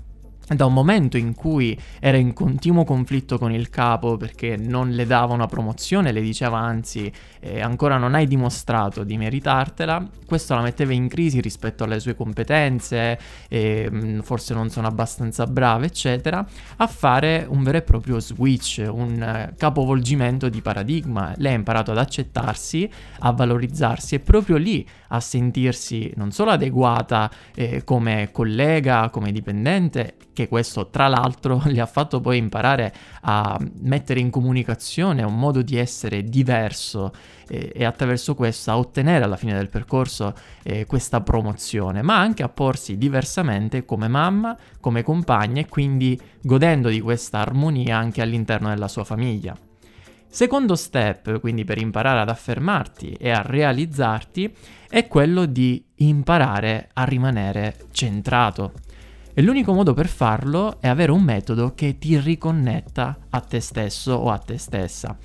da 0.48 0.66
un 0.66 0.74
momento 0.74 1.18
in 1.18 1.34
cui 1.34 1.80
era 2.00 2.18
in 2.18 2.34
continuo 2.34 2.84
conflitto 2.84 3.38
con 3.38 3.52
il 3.52 3.70
capo 3.70 4.18
perché 4.18 4.58
non 4.58 4.92
le 4.92 5.06
dava 5.06 5.34
una 5.34 5.48
promozione, 5.48 6.12
le 6.12 6.22
diceva 6.22 6.60
anzi 6.60 7.12
eh, 7.40 7.62
ancora 7.62 7.98
non 7.98 8.16
hai 8.16 8.28
dimostrato 8.28 9.04
di 9.04 9.18
meritartela, 9.18 10.06
questo 10.26 10.54
la 10.56 10.62
metteva 10.62 10.94
in 10.94 11.08
crisi 11.08 11.42
rispetto 11.42 11.84
alle 11.84 12.00
sue 12.00 12.16
competenze, 12.16 13.20
eh, 13.50 14.20
forse 14.24 14.54
non 14.54 14.70
sono 14.70 14.88
abbastanza 14.88 15.46
brave, 15.46 15.88
eccetera, 15.88 16.46
a 16.78 16.88
fare 16.88 17.46
un 17.48 17.64
vero 17.64 17.78
e 17.78 17.82
proprio 17.82 18.20
switch, 18.20 18.86
un 18.90 19.22
eh, 19.22 19.54
capovolgimento 19.58 20.50
di 20.50 20.62
paradigma. 20.62 21.34
Lei 21.38 21.54
ha 21.54 21.58
imparato 21.58 21.92
ad 21.92 21.98
accettarsi, 21.98 22.90
a 23.20 23.32
valorizzarsi 23.32 24.16
e 24.16 24.20
proprio 24.20 24.58
lì 24.58 24.88
a 25.10 25.20
sentirsi 25.20 26.12
non 26.16 26.32
solo 26.32 26.52
adeguata 26.52 27.30
eh, 27.56 27.84
come 27.84 28.30
collega, 28.32 29.10
come 29.10 29.32
dipendente, 29.32 30.16
che 30.34 30.48
questo 30.48 30.90
tra 30.90 31.08
l'altro 31.08 31.62
le 31.68 31.82
ha 31.82 31.86
fatto 31.86 32.22
poi 32.22 32.38
imparare 32.38 32.94
a 33.22 33.60
mettere 33.82 34.20
in 34.20 34.30
comunicazione 34.30 35.24
un 35.24 35.38
modo 35.38 35.62
di 35.62 35.78
essere 35.78 36.24
diverso 36.24 37.12
eh, 37.48 37.72
e 37.74 37.86
attraverso 37.86 38.36
questo 38.36 38.72
a 38.72 38.78
ottenere 38.78 39.24
alla 39.24 39.38
fine 39.38 39.54
del 39.54 39.70
percorso 39.70 40.34
eh, 40.64 40.86
questa 40.86 41.22
promozione, 41.22 42.02
ma 42.02 42.20
anche 42.20 42.44
a 42.44 42.50
porsi 42.50 42.98
diversamente 42.98 43.86
come 43.86 44.08
mamma, 44.08 44.58
come 44.80 45.04
compagna 45.04 45.62
e 45.62 45.68
quindi 45.68 46.20
godendo 46.42 46.90
di 46.90 47.02
questa 47.02 47.40
armonia 47.40 47.98
anche 47.98 48.22
all'interno 48.22 48.70
della 48.70 48.88
sua 48.88 49.04
famiglia. 49.04 49.56
Secondo 50.34 50.78
step, 50.78 51.42
quindi 51.42 51.66
per 51.66 51.78
imparare 51.78 52.22
ad 52.22 52.30
affermarti 52.30 53.18
e 53.20 53.32
a 53.32 53.42
realizzarti, 53.42 54.56
è 54.90 55.06
quello 55.08 55.46
di 55.46 55.84
imparare 55.96 56.90
a 56.94 57.04
rimanere 57.04 57.76
centrato. 57.92 58.72
E 59.34 59.42
l'unico 59.42 59.74
modo 59.74 59.94
per 59.94 60.08
farlo 60.08 60.82
è 60.82 60.88
avere 60.88 61.12
un 61.12 61.24
metodo 61.24 61.74
che 61.74 61.98
ti 61.98 62.20
riconnetta 62.20 63.18
a 63.30 63.40
te 63.40 63.60
stesso 63.60 64.14
o 64.14 64.30
a 64.30 64.38
te 64.38 64.58
stessa. 64.58 65.18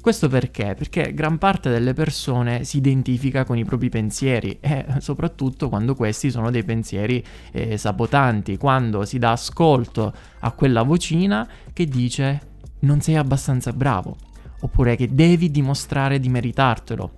Questo 0.00 0.28
perché? 0.28 0.74
Perché 0.78 1.12
gran 1.12 1.36
parte 1.36 1.68
delle 1.68 1.92
persone 1.92 2.64
si 2.64 2.78
identifica 2.78 3.44
con 3.44 3.58
i 3.58 3.66
propri 3.66 3.90
pensieri 3.90 4.56
e 4.58 4.86
soprattutto 5.00 5.68
quando 5.68 5.94
questi 5.94 6.30
sono 6.30 6.50
dei 6.50 6.64
pensieri 6.64 7.22
eh, 7.52 7.76
sabotanti, 7.76 8.56
quando 8.56 9.04
si 9.04 9.18
dà 9.18 9.32
ascolto 9.32 10.10
a 10.38 10.52
quella 10.52 10.82
vocina 10.82 11.46
che 11.74 11.84
dice 11.84 12.48
non 12.80 13.02
sei 13.02 13.16
abbastanza 13.16 13.74
bravo, 13.74 14.16
oppure 14.60 14.96
che 14.96 15.14
devi 15.14 15.50
dimostrare 15.50 16.18
di 16.18 16.30
meritartelo. 16.30 17.10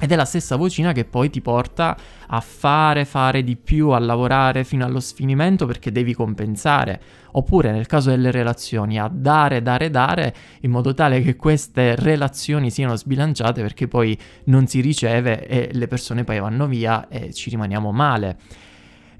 Ed 0.00 0.12
è 0.12 0.16
la 0.16 0.24
stessa 0.24 0.54
vocina 0.54 0.92
che 0.92 1.04
poi 1.04 1.28
ti 1.28 1.40
porta 1.40 1.96
a 2.28 2.40
fare, 2.40 3.04
fare 3.04 3.42
di 3.42 3.56
più, 3.56 3.90
a 3.90 3.98
lavorare 3.98 4.62
fino 4.62 4.84
allo 4.84 5.00
sfinimento 5.00 5.66
perché 5.66 5.90
devi 5.90 6.14
compensare. 6.14 7.00
Oppure 7.32 7.72
nel 7.72 7.86
caso 7.86 8.10
delle 8.10 8.30
relazioni, 8.30 8.98
a 8.98 9.10
dare, 9.12 9.60
dare, 9.60 9.90
dare, 9.90 10.34
in 10.60 10.70
modo 10.70 10.94
tale 10.94 11.20
che 11.20 11.34
queste 11.34 11.96
relazioni 11.96 12.70
siano 12.70 12.94
sbilanciate 12.94 13.60
perché 13.60 13.88
poi 13.88 14.16
non 14.44 14.66
si 14.68 14.80
riceve 14.80 15.46
e 15.46 15.70
le 15.72 15.86
persone 15.88 16.22
poi 16.22 16.38
vanno 16.38 16.66
via 16.66 17.08
e 17.08 17.32
ci 17.32 17.50
rimaniamo 17.50 17.90
male. 17.90 18.36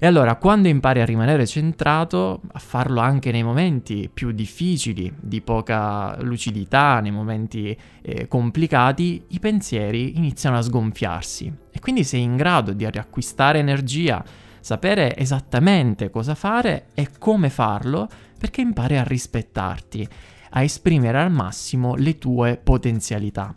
E 0.01 0.07
allora, 0.07 0.37
quando 0.37 0.69
impari 0.69 1.01
a 1.01 1.05
rimanere 1.05 1.45
centrato, 1.45 2.39
a 2.53 2.59
farlo 2.59 3.01
anche 3.01 3.33
nei 3.33 3.43
momenti 3.43 4.09
più 4.11 4.31
difficili, 4.31 5.13
di 5.19 5.41
poca 5.41 6.15
lucidità, 6.21 7.01
nei 7.01 7.11
momenti 7.11 7.77
eh, 8.01 8.25
complicati, 8.29 9.25
i 9.27 9.39
pensieri 9.39 10.15
iniziano 10.15 10.57
a 10.57 10.61
sgonfiarsi. 10.61 11.53
E 11.69 11.79
quindi 11.81 12.05
sei 12.05 12.21
in 12.21 12.37
grado 12.37 12.71
di 12.71 12.89
riacquistare 12.89 13.59
energia, 13.59 14.23
sapere 14.61 15.17
esattamente 15.17 16.09
cosa 16.09 16.33
fare 16.33 16.85
e 16.93 17.09
come 17.19 17.49
farlo, 17.49 18.07
perché 18.39 18.61
impari 18.61 18.95
a 18.95 19.03
rispettarti, 19.03 20.07
a 20.51 20.63
esprimere 20.63 21.19
al 21.19 21.29
massimo 21.29 21.95
le 21.95 22.17
tue 22.17 22.55
potenzialità. 22.55 23.53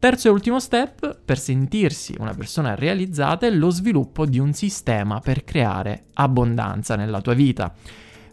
Terzo 0.00 0.28
e 0.28 0.30
ultimo 0.30 0.58
step 0.60 1.18
per 1.26 1.38
sentirsi 1.38 2.14
una 2.18 2.32
persona 2.32 2.74
realizzata 2.74 3.46
è 3.46 3.50
lo 3.50 3.68
sviluppo 3.68 4.24
di 4.24 4.38
un 4.38 4.54
sistema 4.54 5.20
per 5.20 5.44
creare 5.44 6.04
abbondanza 6.14 6.96
nella 6.96 7.20
tua 7.20 7.34
vita. 7.34 7.70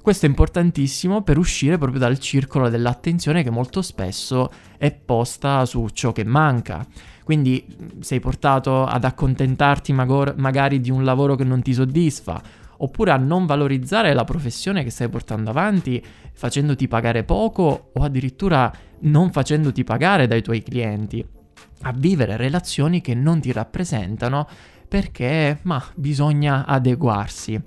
Questo 0.01 0.25
è 0.25 0.30
importantissimo 0.30 1.23
per 1.23 1.38
uscire 1.38 1.77
proprio 1.77 1.99
dal 1.99 2.19
circolo 2.19 2.69
dell'attenzione 2.69 3.43
che 3.43 3.49
molto 3.49 3.82
spesso 3.82 4.49
è 4.77 4.93
posta 4.93 5.65
su 5.65 5.89
ciò 5.89 6.13
che 6.13 6.23
manca. 6.23 6.88
Quindi 7.25 7.65
sei 7.99 8.21
portato 8.21 8.86
ad 8.86 9.03
accontentarti 9.03 9.91
magor- 9.91 10.36
magari 10.38 10.80
di 10.80 10.89
un 10.89 11.03
lavoro 11.03 11.36
che 11.36 11.43
non 11.43 11.62
ti 11.62 11.73
soddisfa, 11.73 12.41
oppure 12.77 13.12
a 13.12 13.17
non 13.17 13.45
valorizzare 13.45 14.13
la 14.13 14.23
professione 14.23 14.86
che 14.86 14.89
stai 14.89 15.10
portando 15.10 15.49
avanti 15.49 16.01
facendoti 16.32 16.88
pagare 16.88 17.25
poco 17.25 17.89
o 17.93 18.03
addirittura 18.03 18.71
non 18.99 19.34
facendoti 19.34 19.84
pagare 19.84 20.27
dai 20.27 20.41
tuoi 20.41 20.63
clienti 20.63 21.36
a 21.82 21.94
vivere 21.96 22.38
relazioni 22.38 23.02
che 23.02 23.13
non 23.13 23.40
ti 23.40 23.52
rappresentano 23.52 24.48
perché, 24.88 25.60
ma, 25.63 25.84
bisogna 25.96 26.66
adeguarsi. 26.66 27.62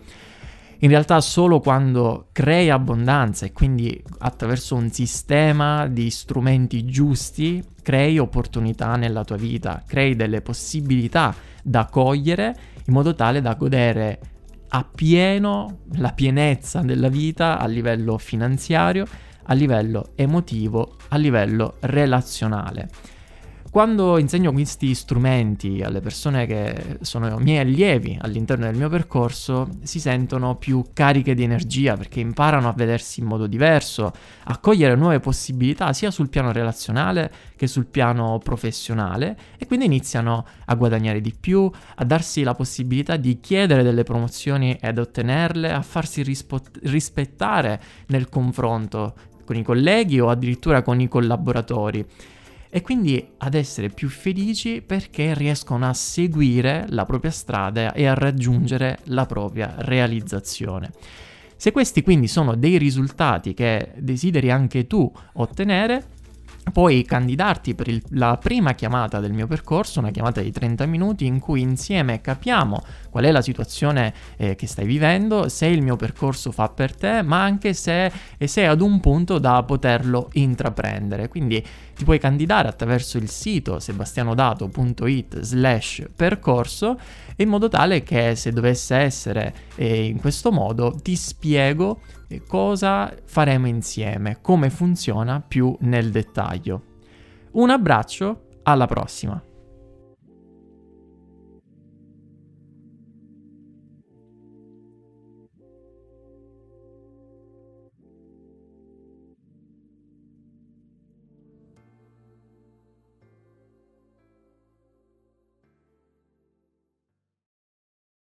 In 0.82 0.88
realtà 0.88 1.20
solo 1.20 1.60
quando 1.60 2.28
crei 2.32 2.70
abbondanza 2.70 3.44
e 3.44 3.52
quindi 3.52 4.02
attraverso 4.20 4.74
un 4.74 4.90
sistema 4.90 5.86
di 5.86 6.08
strumenti 6.08 6.86
giusti 6.86 7.62
crei 7.82 8.18
opportunità 8.18 8.96
nella 8.96 9.22
tua 9.22 9.36
vita, 9.36 9.82
crei 9.86 10.16
delle 10.16 10.40
possibilità 10.40 11.34
da 11.62 11.84
cogliere 11.84 12.56
in 12.86 12.94
modo 12.94 13.14
tale 13.14 13.42
da 13.42 13.54
godere 13.54 14.20
appieno 14.68 15.80
la 15.96 16.12
pienezza 16.12 16.80
della 16.80 17.08
vita 17.08 17.58
a 17.58 17.66
livello 17.66 18.16
finanziario, 18.16 19.04
a 19.44 19.54
livello 19.54 20.12
emotivo, 20.14 20.96
a 21.08 21.16
livello 21.16 21.76
relazionale. 21.80 22.88
Quando 23.70 24.18
insegno 24.18 24.50
questi 24.50 24.96
strumenti 24.96 25.80
alle 25.80 26.00
persone 26.00 26.44
che 26.44 26.98
sono 27.02 27.38
miei 27.38 27.58
allievi 27.58 28.18
all'interno 28.20 28.64
del 28.64 28.74
mio 28.74 28.88
percorso, 28.88 29.68
si 29.84 30.00
sentono 30.00 30.56
più 30.56 30.86
cariche 30.92 31.36
di 31.36 31.44
energia 31.44 31.96
perché 31.96 32.18
imparano 32.18 32.68
a 32.68 32.72
vedersi 32.72 33.20
in 33.20 33.26
modo 33.26 33.46
diverso, 33.46 34.10
a 34.42 34.58
cogliere 34.58 34.96
nuove 34.96 35.20
possibilità 35.20 35.92
sia 35.92 36.10
sul 36.10 36.28
piano 36.28 36.50
relazionale 36.50 37.32
che 37.54 37.68
sul 37.68 37.86
piano 37.86 38.40
professionale 38.42 39.38
e 39.56 39.68
quindi 39.68 39.84
iniziano 39.84 40.44
a 40.64 40.74
guadagnare 40.74 41.20
di 41.20 41.32
più, 41.38 41.70
a 41.94 42.04
darsi 42.04 42.42
la 42.42 42.54
possibilità 42.56 43.14
di 43.14 43.38
chiedere 43.38 43.84
delle 43.84 44.02
promozioni 44.02 44.76
ed 44.80 44.98
ottenerle, 44.98 45.70
a 45.70 45.82
farsi 45.82 46.24
rispo- 46.24 46.60
rispettare 46.82 47.80
nel 48.08 48.28
confronto 48.28 49.14
con 49.44 49.54
i 49.54 49.62
colleghi 49.62 50.18
o 50.18 50.28
addirittura 50.28 50.82
con 50.82 51.00
i 51.00 51.06
collaboratori 51.06 52.04
e 52.70 52.80
quindi 52.82 53.32
ad 53.38 53.54
essere 53.54 53.88
più 53.88 54.08
felici 54.08 54.80
perché 54.80 55.34
riescono 55.34 55.88
a 55.88 55.92
seguire 55.92 56.86
la 56.88 57.04
propria 57.04 57.32
strada 57.32 57.92
e 57.92 58.06
a 58.06 58.14
raggiungere 58.14 59.00
la 59.04 59.26
propria 59.26 59.74
realizzazione. 59.78 60.92
Se 61.56 61.72
questi 61.72 62.02
quindi 62.02 62.28
sono 62.28 62.54
dei 62.54 62.78
risultati 62.78 63.52
che 63.52 63.92
desideri 63.98 64.50
anche 64.50 64.86
tu 64.86 65.12
ottenere, 65.34 66.18
puoi 66.70 67.04
candidarti 67.04 67.74
per 67.74 67.88
il, 67.88 68.02
la 68.10 68.36
prima 68.36 68.74
chiamata 68.74 69.20
del 69.20 69.32
mio 69.32 69.46
percorso, 69.46 70.00
una 70.00 70.10
chiamata 70.10 70.40
di 70.40 70.50
30 70.50 70.86
minuti 70.86 71.26
in 71.26 71.38
cui 71.38 71.60
insieme 71.60 72.20
capiamo 72.20 72.82
qual 73.10 73.24
è 73.24 73.30
la 73.30 73.42
situazione 73.42 74.12
eh, 74.36 74.54
che 74.56 74.66
stai 74.66 74.86
vivendo, 74.86 75.48
se 75.48 75.66
il 75.66 75.82
mio 75.82 75.96
percorso 75.96 76.52
fa 76.52 76.68
per 76.68 76.94
te, 76.94 77.22
ma 77.22 77.42
anche 77.42 77.72
se 77.72 78.10
sei 78.38 78.66
ad 78.66 78.80
un 78.80 79.00
punto 79.00 79.38
da 79.38 79.62
poterlo 79.62 80.28
intraprendere. 80.32 81.28
Quindi 81.28 81.64
ti 81.94 82.04
puoi 82.04 82.18
candidare 82.18 82.68
attraverso 82.68 83.18
il 83.18 83.28
sito 83.28 83.78
sebastianodato.it 83.78 85.40
slash 85.40 86.04
percorso 86.14 86.98
in 87.36 87.48
modo 87.48 87.68
tale 87.68 88.02
che 88.02 88.34
se 88.36 88.52
dovesse 88.52 88.96
essere 88.96 89.54
eh, 89.74 90.04
in 90.06 90.18
questo 90.18 90.50
modo 90.52 90.98
ti 91.02 91.16
spiego 91.16 92.00
cosa 92.46 93.12
faremo 93.24 93.66
insieme, 93.66 94.38
come 94.40 94.70
funziona 94.70 95.40
più 95.40 95.76
nel 95.80 96.10
dettaglio. 96.10 96.82
Un 97.52 97.70
abbraccio, 97.70 98.42
alla 98.62 98.86
prossima! 98.86 99.42